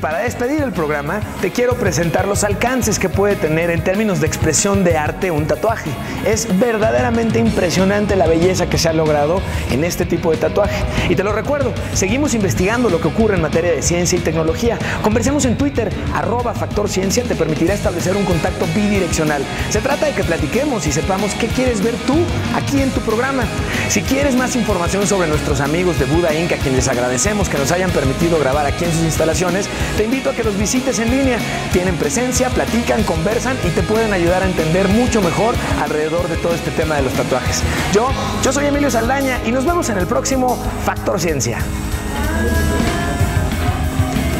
Para 0.00 0.19
despedir 0.30 0.62
el 0.62 0.70
programa, 0.70 1.18
te 1.40 1.50
quiero 1.50 1.74
presentar 1.74 2.28
los 2.28 2.44
alcances 2.44 3.00
que 3.00 3.08
puede 3.08 3.34
tener 3.34 3.68
en 3.68 3.82
términos 3.82 4.20
de 4.20 4.28
expresión 4.28 4.84
de 4.84 4.96
arte 4.96 5.32
un 5.32 5.48
tatuaje. 5.48 5.90
Es 6.24 6.46
verdaderamente 6.60 7.40
impresionante 7.40 8.14
la 8.14 8.28
belleza 8.28 8.70
que 8.70 8.78
se 8.78 8.88
ha 8.88 8.92
logrado 8.92 9.42
en 9.72 9.82
este 9.82 10.06
tipo 10.06 10.30
de 10.30 10.36
tatuaje. 10.36 10.84
Y 11.08 11.16
te 11.16 11.24
lo 11.24 11.32
recuerdo, 11.32 11.72
seguimos 11.94 12.34
investigando 12.34 12.90
lo 12.90 13.00
que 13.00 13.08
ocurre 13.08 13.34
en 13.34 13.42
materia 13.42 13.72
de 13.72 13.82
ciencia 13.82 14.16
y 14.16 14.22
tecnología. 14.22 14.78
Conversemos 15.02 15.44
en 15.46 15.58
Twitter, 15.58 15.90
arroba 16.14 16.54
Factor 16.54 16.88
Ciencia, 16.88 17.24
te 17.24 17.34
permitirá 17.34 17.74
establecer 17.74 18.16
un 18.16 18.24
contacto 18.24 18.66
bidireccional. 18.72 19.42
Se 19.70 19.80
trata 19.80 20.06
de 20.06 20.12
que 20.12 20.22
platiquemos 20.22 20.86
y 20.86 20.92
sepamos 20.92 21.34
qué 21.40 21.48
quieres 21.48 21.82
ver 21.82 21.94
tú 22.06 22.14
aquí 22.54 22.80
en 22.80 22.90
tu 22.90 23.00
programa. 23.00 23.42
Si 23.88 24.00
quieres 24.02 24.36
más 24.36 24.54
información 24.54 25.08
sobre 25.08 25.26
nuestros 25.26 25.60
amigos 25.60 25.98
de 25.98 26.04
Buda 26.04 26.32
Inc., 26.32 26.52
a 26.52 26.56
quienes 26.56 26.86
agradecemos 26.86 27.48
que 27.48 27.58
nos 27.58 27.72
hayan 27.72 27.90
permitido 27.90 28.38
grabar 28.38 28.64
aquí 28.64 28.84
en 28.84 28.92
sus 28.92 29.02
instalaciones, 29.02 29.68
te 29.96 30.04
a 30.28 30.34
que 30.34 30.44
los 30.44 30.58
visites 30.58 30.98
en 30.98 31.10
línea. 31.10 31.38
Tienen 31.72 31.96
presencia, 31.96 32.50
platican, 32.50 33.02
conversan 33.04 33.56
y 33.64 33.70
te 33.70 33.82
pueden 33.82 34.12
ayudar 34.12 34.42
a 34.42 34.46
entender 34.46 34.88
mucho 34.88 35.22
mejor 35.22 35.54
alrededor 35.80 36.28
de 36.28 36.36
todo 36.36 36.54
este 36.54 36.70
tema 36.72 36.96
de 36.96 37.02
los 37.02 37.12
tatuajes. 37.14 37.62
Yo, 37.92 38.10
yo 38.42 38.52
soy 38.52 38.66
Emilio 38.66 38.90
Saldaña 38.90 39.38
y 39.46 39.52
nos 39.52 39.64
vemos 39.64 39.88
en 39.88 39.96
el 39.96 40.06
próximo 40.06 40.58
Factor 40.84 41.18
Ciencia. 41.18 41.58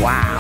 ¡Wow! 0.01 0.40